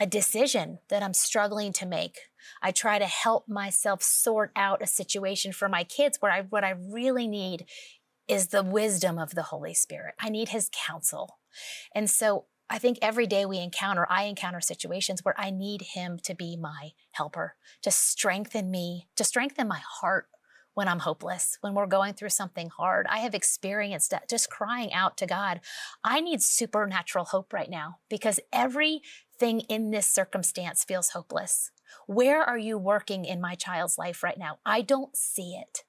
a 0.00 0.06
decision 0.06 0.78
that 0.88 1.02
I'm 1.02 1.12
struggling 1.12 1.72
to 1.74 1.86
make. 1.86 2.18
I 2.62 2.72
try 2.72 2.98
to 2.98 3.06
help 3.06 3.48
myself 3.48 4.02
sort 4.02 4.50
out 4.56 4.82
a 4.82 4.86
situation 4.86 5.52
for 5.52 5.68
my 5.68 5.84
kids 5.84 6.16
where 6.20 6.32
I 6.32 6.42
what 6.42 6.64
I 6.64 6.70
really 6.70 7.28
need 7.28 7.66
is 8.26 8.48
the 8.48 8.62
wisdom 8.62 9.18
of 9.18 9.34
the 9.34 9.42
Holy 9.42 9.74
Spirit. 9.74 10.14
I 10.18 10.30
need 10.30 10.50
his 10.50 10.70
counsel. 10.72 11.38
And 11.94 12.08
so 12.08 12.46
I 12.72 12.78
think 12.78 12.98
every 13.02 13.26
day 13.26 13.44
we 13.44 13.58
encounter, 13.58 14.06
I 14.08 14.24
encounter 14.24 14.60
situations 14.60 15.24
where 15.24 15.38
I 15.38 15.50
need 15.50 15.82
him 15.94 16.20
to 16.22 16.36
be 16.36 16.56
my 16.56 16.92
helper, 17.10 17.56
to 17.82 17.90
strengthen 17.90 18.70
me, 18.70 19.08
to 19.16 19.24
strengthen 19.24 19.66
my 19.66 19.80
heart 19.84 20.28
when 20.74 20.86
I'm 20.86 21.00
hopeless, 21.00 21.58
when 21.62 21.74
we're 21.74 21.86
going 21.86 22.14
through 22.14 22.28
something 22.28 22.68
hard. 22.68 23.08
I 23.10 23.18
have 23.18 23.34
experienced 23.34 24.12
that 24.12 24.30
just 24.30 24.50
crying 24.50 24.92
out 24.92 25.16
to 25.16 25.26
God, 25.26 25.60
I 26.04 26.20
need 26.20 26.42
supernatural 26.42 27.24
hope 27.24 27.52
right 27.52 27.68
now 27.68 27.98
because 28.08 28.38
everything 28.52 29.60
in 29.68 29.90
this 29.90 30.06
circumstance 30.06 30.84
feels 30.84 31.10
hopeless. 31.10 31.72
Where 32.06 32.40
are 32.40 32.56
you 32.56 32.78
working 32.78 33.24
in 33.24 33.40
my 33.40 33.56
child's 33.56 33.98
life 33.98 34.22
right 34.22 34.38
now? 34.38 34.60
I 34.64 34.82
don't 34.82 35.16
see 35.16 35.56
it. 35.60 35.82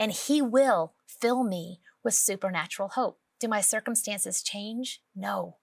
And 0.00 0.10
He 0.10 0.42
will 0.42 0.94
fill 1.06 1.44
me 1.44 1.80
with 2.02 2.14
supernatural 2.14 2.88
hope. 2.90 3.20
Do 3.38 3.46
my 3.46 3.60
circumstances 3.60 4.42
change? 4.42 5.00
No. 5.14 5.58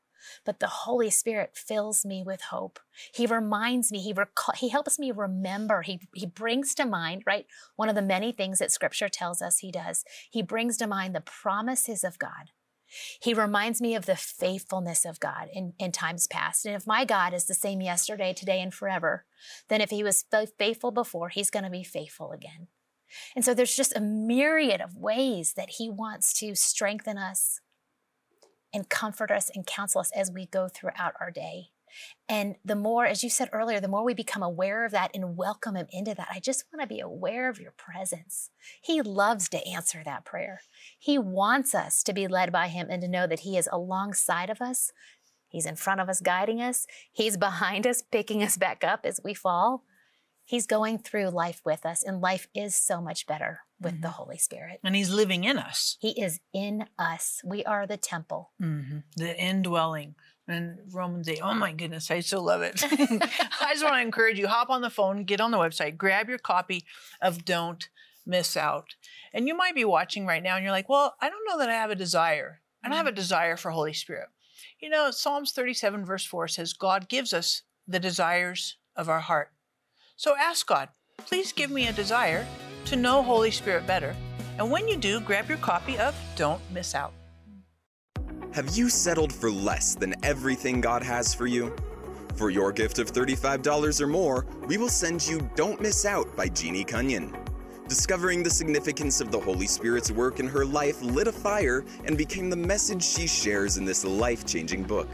But 0.46 0.60
the 0.60 0.68
Holy 0.68 1.10
Spirit 1.10 1.52
fills 1.56 2.06
me 2.06 2.24
with 2.26 2.42
hope. 2.42 2.80
He 3.14 3.26
reminds 3.26 3.92
me, 3.92 4.00
He, 4.00 4.14
he 4.56 4.70
helps 4.70 5.00
me 5.00 5.12
remember. 5.12 5.82
He, 5.82 6.02
he 6.14 6.26
brings 6.26 6.74
to 6.76 6.86
mind, 6.86 7.24
right? 7.26 7.46
One 7.76 7.90
of 7.90 7.96
the 7.96 8.02
many 8.02 8.32
things 8.32 8.60
that 8.60 8.72
Scripture 8.72 9.10
tells 9.10 9.42
us 9.42 9.60
He 9.60 9.72
does. 9.72 10.04
He 10.30 10.42
brings 10.42 10.78
to 10.78 10.88
mind 10.88 11.16
the 11.16 11.22
promises 11.22 12.04
of 12.04 12.20
God. 12.20 12.52
He 13.22 13.34
reminds 13.34 13.82
me 13.82 13.96
of 13.96 14.06
the 14.06 14.16
faithfulness 14.16 15.06
of 15.06 15.20
God 15.20 15.48
in, 15.54 15.74
in 15.80 15.92
times 15.92 16.28
past. 16.28 16.66
And 16.66 16.76
if 16.76 16.86
my 16.86 17.06
God 17.06 17.34
is 17.34 17.46
the 17.46 17.54
same 17.54 17.82
yesterday, 17.82 18.34
today, 18.34 18.62
and 18.62 18.74
forever, 18.74 19.26
then 19.70 19.82
if 19.82 19.90
He 19.90 20.04
was 20.04 20.26
fa- 20.30 20.48
faithful 20.58 20.92
before, 20.92 21.30
He's 21.30 21.50
going 21.50 21.64
to 21.64 21.70
be 21.70 21.84
faithful 21.84 22.32
again. 22.32 22.68
And 23.36 23.44
so 23.44 23.54
there's 23.54 23.76
just 23.76 23.96
a 23.96 24.02
myriad 24.02 24.82
of 24.82 24.98
ways 24.98 25.54
that 25.54 25.72
He 25.78 25.90
wants 25.90 26.34
to 26.40 26.56
strengthen 26.56 27.18
us 27.18 27.60
and 28.74 28.90
comfort 28.90 29.32
us 29.32 29.50
and 29.54 29.66
counsel 29.66 30.02
us 30.02 30.12
as 30.16 30.32
we 30.32 30.46
go 30.46 30.68
throughout 30.68 31.14
our 31.20 31.32
day. 31.32 31.70
And 32.30 32.56
the 32.64 32.76
more, 32.76 33.06
as 33.06 33.24
you 33.24 33.30
said 33.30 33.50
earlier, 33.52 33.80
the 33.80 33.88
more 33.88 34.04
we 34.04 34.14
become 34.14 34.44
aware 34.44 34.86
of 34.86 34.92
that 34.92 35.12
and 35.14 35.36
welcome 35.36 35.76
Him 35.76 35.88
into 35.92 36.14
that, 36.16 36.30
I 36.32 36.40
just 36.40 36.64
want 36.72 36.82
to 36.82 36.94
be 36.94 37.02
aware 37.02 37.50
of 37.50 37.60
your 37.60 37.74
presence. 37.78 38.50
He 38.82 39.02
loves 39.02 39.50
to 39.50 39.68
answer 39.68 40.02
that 40.06 40.26
prayer. 40.26 40.62
He 40.98 41.18
wants 41.18 41.76
us 41.76 42.04
to 42.04 42.14
be 42.14 42.28
led 42.28 42.52
by 42.52 42.70
Him 42.70 42.88
and 42.90 43.02
to 43.02 43.08
know 43.08 43.28
that 43.28 43.42
He 43.42 43.58
is 43.58 43.68
alongside 43.72 44.50
of 44.50 44.62
us. 44.62 44.92
He's 45.50 45.66
in 45.66 45.76
front 45.76 46.00
of 46.00 46.08
us, 46.08 46.22
guiding 46.22 46.62
us. 46.62 46.88
He's 47.12 47.36
behind 47.36 47.86
us, 47.86 48.02
picking 48.02 48.42
us 48.42 48.56
back 48.56 48.86
up 48.86 49.02
as 49.04 49.20
we 49.24 49.34
fall. 49.34 49.84
He's 50.46 50.66
going 50.66 51.00
through 51.00 51.30
life 51.30 51.62
with 51.66 51.86
us, 51.86 52.04
and 52.04 52.22
life 52.22 52.48
is 52.56 52.76
so 52.76 53.02
much 53.02 53.28
better 53.28 53.62
with 53.82 54.02
the 54.02 54.08
mm-hmm. 54.08 54.24
Holy 54.24 54.38
Spirit. 54.38 54.80
And 54.84 54.96
He's 54.96 55.10
living 55.10 55.44
in 55.44 55.58
us, 55.58 55.98
He 56.00 56.22
is 56.22 56.39
in 56.54 56.86
us. 56.98 57.41
We 57.44 57.63
are 57.65 57.88
the 57.88 57.98
temple. 57.98 58.52
Mm-hmm. 58.62 59.00
the 59.17 59.38
indwelling. 59.38 60.15
And 60.48 60.80
Romans 60.91 61.30
8, 61.30 61.39
oh 61.41 61.54
my 61.54 61.72
goodness, 61.72 62.12
I 62.12 62.20
so 62.20 62.41
love 62.41 62.62
it. 62.62 62.84
I 62.84 63.72
just 63.72 63.84
want 63.84 63.96
to 63.96 64.02
encourage 64.02 64.38
you 64.38 64.48
hop 64.48 64.70
on 64.70 64.82
the 64.82 64.89
phone, 64.89 65.24
get 65.24 65.39
on 65.39 65.52
the 65.52 65.58
website, 65.58 65.96
grab 65.98 66.28
your 66.28 66.39
copy 66.39 66.84
of 67.22 67.46
Don't 67.46 67.88
miss 68.26 68.58
out. 68.58 68.96
And 69.34 69.48
you 69.48 69.56
might 69.56 69.76
be 69.76 69.86
watching 69.86 70.26
right 70.26 70.44
now 70.44 70.56
and 70.56 70.63
you're 70.63 70.74
like, 70.74 70.89
well, 70.89 71.15
I 71.22 71.30
don't 71.30 71.48
know 71.48 71.58
that 71.60 71.70
I 71.70 71.74
have 71.74 71.91
a 71.91 71.96
desire. 71.96 72.62
I 72.84 72.89
don't 72.89 72.98
have 72.98 73.06
a 73.06 73.12
mm-hmm. 73.12 73.15
desire 73.15 73.56
for 73.56 73.72
Holy 73.72 73.94
Spirit. 73.94 74.28
You 74.80 74.89
know, 74.89 75.12
Psalms 75.12 75.52
37, 75.54 76.06
verse 76.06 76.26
4 76.26 76.48
says, 76.48 76.74
God 76.74 77.08
gives 77.08 77.34
us 77.34 77.62
the 77.88 78.00
desires 78.00 78.78
of 78.96 79.10
our 79.10 79.20
heart. 79.20 79.52
So 80.15 80.36
ask 80.38 80.67
God, 80.67 80.89
please 81.17 81.52
give 81.52 81.72
me 81.72 81.88
a 81.88 81.94
desire 81.94 82.46
to 82.86 82.96
know 82.96 83.22
Holy 83.22 83.52
Spirit 83.52 83.86
better. 83.88 84.15
And 84.58 84.70
when 84.70 84.88
you 84.88 84.98
do, 84.98 85.20
grab 85.20 85.50
your 85.50 85.58
copy 85.58 85.98
of 85.98 86.15
Don't 86.36 86.62
Miss 86.72 86.94
Out. 86.96 87.13
Have 88.54 88.76
you 88.76 88.89
settled 88.89 89.32
for 89.32 89.50
less 89.50 89.96
than 89.96 90.13
everything 90.24 90.82
God 90.82 91.04
has 91.04 91.34
for 91.34 91.48
you? 91.48 91.74
For 92.36 92.50
your 92.50 92.72
gift 92.72 93.00
of 93.00 93.12
$35 93.12 94.02
or 94.02 94.08
more, 94.08 94.46
we 94.67 94.78
will 94.78 94.89
send 94.89 95.26
you 95.26 95.50
Don't 95.56 95.80
Miss 95.82 96.06
Out 96.06 96.36
by 96.36 96.48
Jeannie 96.48 96.84
Cunnion. 96.84 97.36
Discovering 97.88 98.41
the 98.41 98.50
significance 98.50 99.20
of 99.20 99.32
the 99.32 99.39
Holy 99.39 99.67
Spirit's 99.67 100.12
work 100.12 100.39
in 100.39 100.48
her 100.48 100.65
life 100.65 101.02
lit 101.02 101.28
a 101.28 101.32
fire 101.32 101.84
and 102.06 102.17
became 102.17 102.50
the 102.50 102.56
message 102.56 103.04
she 103.04 103.28
shares 103.28 103.78
in 103.78 103.86
this 103.86 104.06
life 104.06 104.46
changing 104.46 104.84
book. 104.84 105.10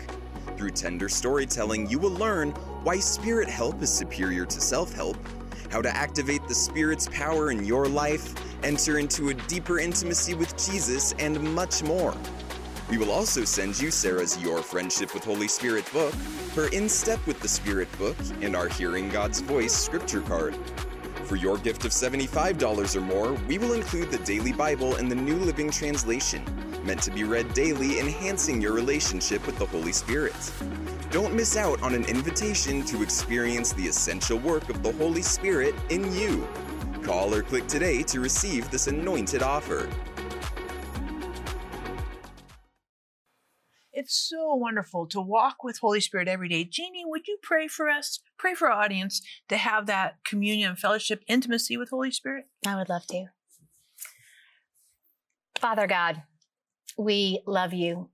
Through 0.57 0.71
tender 0.71 1.09
storytelling, 1.09 1.89
you 1.89 1.99
will 1.99 2.11
learn 2.11 2.51
why 2.83 2.99
Spirit 2.99 3.49
help 3.49 3.81
is 3.81 3.91
superior 3.91 4.45
to 4.45 4.61
self 4.61 4.93
help, 4.93 5.17
how 5.69 5.81
to 5.81 5.95
activate 5.95 6.47
the 6.47 6.55
Spirit's 6.55 7.07
power 7.11 7.51
in 7.51 7.65
your 7.65 7.87
life, 7.87 8.33
enter 8.63 8.99
into 8.99 9.29
a 9.29 9.33
deeper 9.33 9.79
intimacy 9.79 10.33
with 10.33 10.55
Jesus, 10.57 11.13
and 11.19 11.41
much 11.53 11.83
more. 11.83 12.15
We 12.89 12.97
will 12.97 13.11
also 13.11 13.43
send 13.43 13.79
you 13.81 13.91
Sarah's 13.91 14.37
Your 14.41 14.61
Friendship 14.61 15.13
with 15.13 15.25
Holy 15.25 15.47
Spirit 15.47 15.91
book, 15.91 16.13
her 16.55 16.67
In 16.69 16.87
Step 16.87 17.25
with 17.27 17.39
the 17.41 17.47
Spirit 17.47 17.89
book, 17.97 18.15
and 18.41 18.55
our 18.55 18.69
Hearing 18.69 19.09
God's 19.09 19.41
Voice 19.41 19.73
scripture 19.73 20.21
card. 20.21 20.55
For 21.25 21.35
your 21.35 21.57
gift 21.57 21.83
of 21.83 21.91
$75 21.91 22.95
or 22.95 23.01
more, 23.01 23.33
we 23.49 23.57
will 23.57 23.73
include 23.73 24.09
the 24.09 24.19
Daily 24.19 24.53
Bible 24.53 24.95
and 24.95 25.11
the 25.11 25.15
New 25.15 25.35
Living 25.35 25.69
Translation, 25.69 26.41
meant 26.85 27.01
to 27.03 27.11
be 27.11 27.25
read 27.25 27.53
daily, 27.53 27.99
enhancing 27.99 28.61
your 28.61 28.71
relationship 28.71 29.45
with 29.45 29.59
the 29.59 29.65
Holy 29.65 29.91
Spirit. 29.91 30.33
Don't 31.09 31.33
miss 31.33 31.55
out 31.55 31.81
on 31.81 31.95
an 31.95 32.03
invitation 32.05 32.83
to 32.83 33.01
experience 33.01 33.71
the 33.71 33.87
essential 33.87 34.37
work 34.39 34.69
of 34.69 34.83
the 34.83 34.91
Holy 34.91 35.21
Spirit 35.21 35.73
in 35.89 36.13
you. 36.13 36.45
Call 37.01 37.33
or 37.33 37.41
click 37.41 37.65
today 37.67 38.03
to 38.03 38.19
receive 38.19 38.69
this 38.69 38.87
anointed 38.87 39.41
offer. 39.41 39.89
It's 43.93 44.15
so 44.15 44.53
wonderful 44.53 45.07
to 45.07 45.21
walk 45.21 45.63
with 45.63 45.79
Holy 45.79 46.01
Spirit 46.01 46.27
every 46.27 46.49
day. 46.49 46.65
Jeannie, 46.65 47.05
would 47.05 47.25
you 47.25 47.37
pray 47.41 47.69
for 47.69 47.89
us? 47.89 48.19
Pray 48.37 48.53
for 48.53 48.69
our 48.69 48.83
audience 48.83 49.21
to 49.47 49.55
have 49.55 49.85
that 49.85 50.17
communion, 50.25 50.75
fellowship, 50.75 51.23
intimacy 51.27 51.77
with 51.77 51.89
Holy 51.89 52.11
Spirit? 52.11 52.47
I 52.65 52.75
would 52.75 52.89
love 52.89 53.07
to. 53.07 53.27
Father 55.57 55.87
God, 55.87 56.23
we 56.97 57.41
love 57.47 57.73
you 57.73 58.09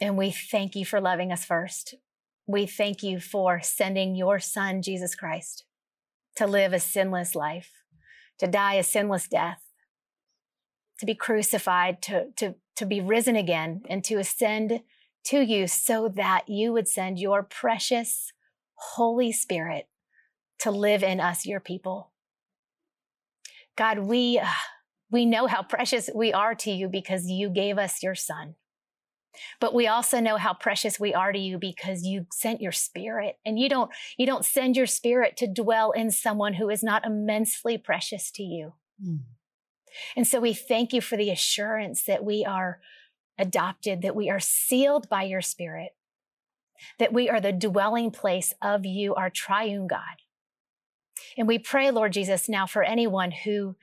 and 0.00 0.16
we 0.16 0.30
thank 0.30 0.76
you 0.76 0.84
for 0.84 1.00
loving 1.00 1.32
us 1.32 1.44
first. 1.44 1.96
We 2.46 2.66
thank 2.66 3.02
you 3.02 3.20
for 3.20 3.60
sending 3.62 4.14
your 4.14 4.38
son, 4.38 4.82
Jesus 4.82 5.14
Christ, 5.14 5.64
to 6.36 6.46
live 6.46 6.72
a 6.72 6.80
sinless 6.80 7.34
life, 7.34 7.70
to 8.38 8.46
die 8.46 8.74
a 8.74 8.82
sinless 8.82 9.28
death, 9.28 9.62
to 10.98 11.06
be 11.06 11.14
crucified, 11.14 12.02
to, 12.02 12.30
to, 12.36 12.54
to 12.76 12.86
be 12.86 13.00
risen 13.00 13.36
again, 13.36 13.82
and 13.88 14.02
to 14.04 14.16
ascend 14.16 14.80
to 15.24 15.40
you 15.40 15.66
so 15.66 16.08
that 16.08 16.48
you 16.48 16.72
would 16.72 16.88
send 16.88 17.18
your 17.18 17.42
precious 17.42 18.32
Holy 18.74 19.32
Spirit 19.32 19.88
to 20.60 20.70
live 20.70 21.02
in 21.02 21.20
us, 21.20 21.46
your 21.46 21.60
people. 21.60 22.10
God, 23.76 24.00
we, 24.00 24.38
uh, 24.38 24.46
we 25.10 25.24
know 25.24 25.46
how 25.46 25.62
precious 25.62 26.10
we 26.14 26.32
are 26.32 26.54
to 26.56 26.70
you 26.70 26.88
because 26.88 27.26
you 27.26 27.50
gave 27.50 27.78
us 27.78 28.02
your 28.02 28.14
son. 28.14 28.56
But 29.60 29.74
we 29.74 29.86
also 29.86 30.20
know 30.20 30.36
how 30.36 30.54
precious 30.54 30.98
we 30.98 31.14
are 31.14 31.32
to 31.32 31.38
you 31.38 31.58
because 31.58 32.02
you 32.02 32.26
sent 32.32 32.60
your 32.60 32.72
spirit 32.72 33.38
and 33.46 33.58
you 33.58 33.68
don't, 33.68 33.90
you 34.18 34.26
don't 34.26 34.44
send 34.44 34.76
your 34.76 34.86
spirit 34.86 35.36
to 35.38 35.46
dwell 35.46 35.92
in 35.92 36.10
someone 36.10 36.54
who 36.54 36.68
is 36.68 36.82
not 36.82 37.06
immensely 37.06 37.78
precious 37.78 38.30
to 38.32 38.42
you. 38.42 38.74
Mm. 39.04 39.20
And 40.16 40.26
so 40.26 40.40
we 40.40 40.54
thank 40.54 40.92
you 40.92 41.00
for 41.00 41.16
the 41.16 41.30
assurance 41.30 42.04
that 42.04 42.24
we 42.24 42.44
are 42.44 42.80
adopted, 43.38 44.02
that 44.02 44.16
we 44.16 44.30
are 44.30 44.40
sealed 44.40 45.08
by 45.08 45.22
your 45.22 45.40
spirit, 45.40 45.92
that 46.98 47.12
we 47.12 47.28
are 47.28 47.40
the 47.40 47.52
dwelling 47.52 48.10
place 48.10 48.52
of 48.62 48.84
you, 48.84 49.14
our 49.14 49.30
triune 49.30 49.86
God. 49.86 50.22
And 51.36 51.46
we 51.48 51.58
pray, 51.58 51.90
Lord 51.90 52.12
Jesus, 52.12 52.48
now 52.48 52.66
for 52.66 52.82
anyone 52.82 53.30
who 53.30 53.76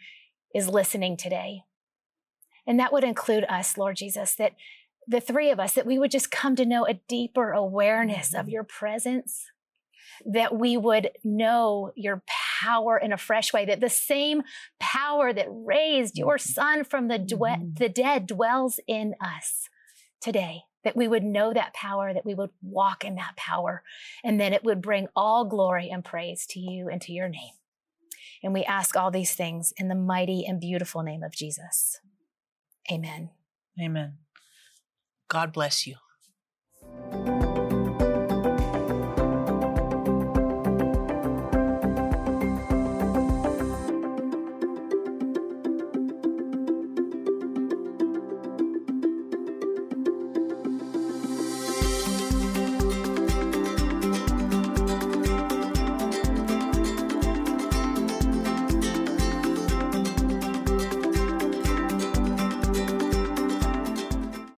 is 0.54 0.68
listening 0.68 1.18
today. 1.18 1.64
And 2.66 2.80
that 2.80 2.92
would 2.92 3.04
include 3.04 3.46
us, 3.46 3.78
Lord 3.78 3.96
Jesus, 3.96 4.36
that 4.36 4.54
the 5.08 5.22
three 5.22 5.50
of 5.52 5.60
us, 5.60 5.74
that 5.74 5.86
we 5.86 5.98
would 5.98 6.12
just 6.12 6.32
come 6.32 6.56
to 6.56 6.66
know 6.66 6.86
a 6.86 6.96
deeper 7.08 7.52
awareness 7.52 8.34
of 8.34 8.42
mm-hmm. 8.42 8.50
your 8.50 8.64
presence, 8.64 9.46
that 10.26 10.58
we 10.58 10.76
would 10.76 11.12
know 11.24 11.92
your 11.96 12.24
power 12.62 12.98
in 12.98 13.14
a 13.14 13.18
fresh 13.18 13.54
way, 13.54 13.66
that 13.66 13.80
the 13.80 13.90
same 13.90 14.42
power 14.80 15.32
that 15.32 15.48
raised 15.50 16.18
your 16.18 16.38
mm-hmm. 16.38 16.52
son 16.52 16.84
from 16.84 17.08
the, 17.08 17.20
mm-hmm. 17.20 17.74
the 17.78 17.90
dead 17.90 18.28
dwells 18.28 18.80
in 18.88 19.16
us 19.22 19.70
today. 20.22 20.62
That 20.84 20.96
we 20.96 21.08
would 21.08 21.24
know 21.24 21.54
that 21.54 21.74
power, 21.74 22.14
that 22.14 22.26
we 22.26 22.34
would 22.34 22.52
walk 22.62 23.04
in 23.04 23.16
that 23.16 23.36
power, 23.36 23.84
and 24.24 24.40
then 24.40 24.54
it 24.54 24.64
would 24.64 24.82
bring 24.82 25.08
all 25.18 25.44
glory 25.44 25.90
and 25.90 26.06
praise 26.06 26.46
to 26.52 26.62
you 26.62 26.88
and 26.88 27.02
to 27.02 27.12
your 27.12 27.28
name. 27.28 27.56
And 28.42 28.54
we 28.54 28.64
ask 28.64 28.96
all 28.96 29.12
these 29.12 29.36
things 29.36 29.74
in 29.76 29.90
the 29.90 29.96
mighty 29.96 30.46
and 30.46 30.62
beautiful 30.62 31.04
name 31.04 31.24
of 31.24 31.34
Jesus. 31.34 32.00
Amen. 32.90 33.32
Amen. 33.82 34.14
God 35.30 35.52
bless 35.52 35.86
you. 35.86 35.96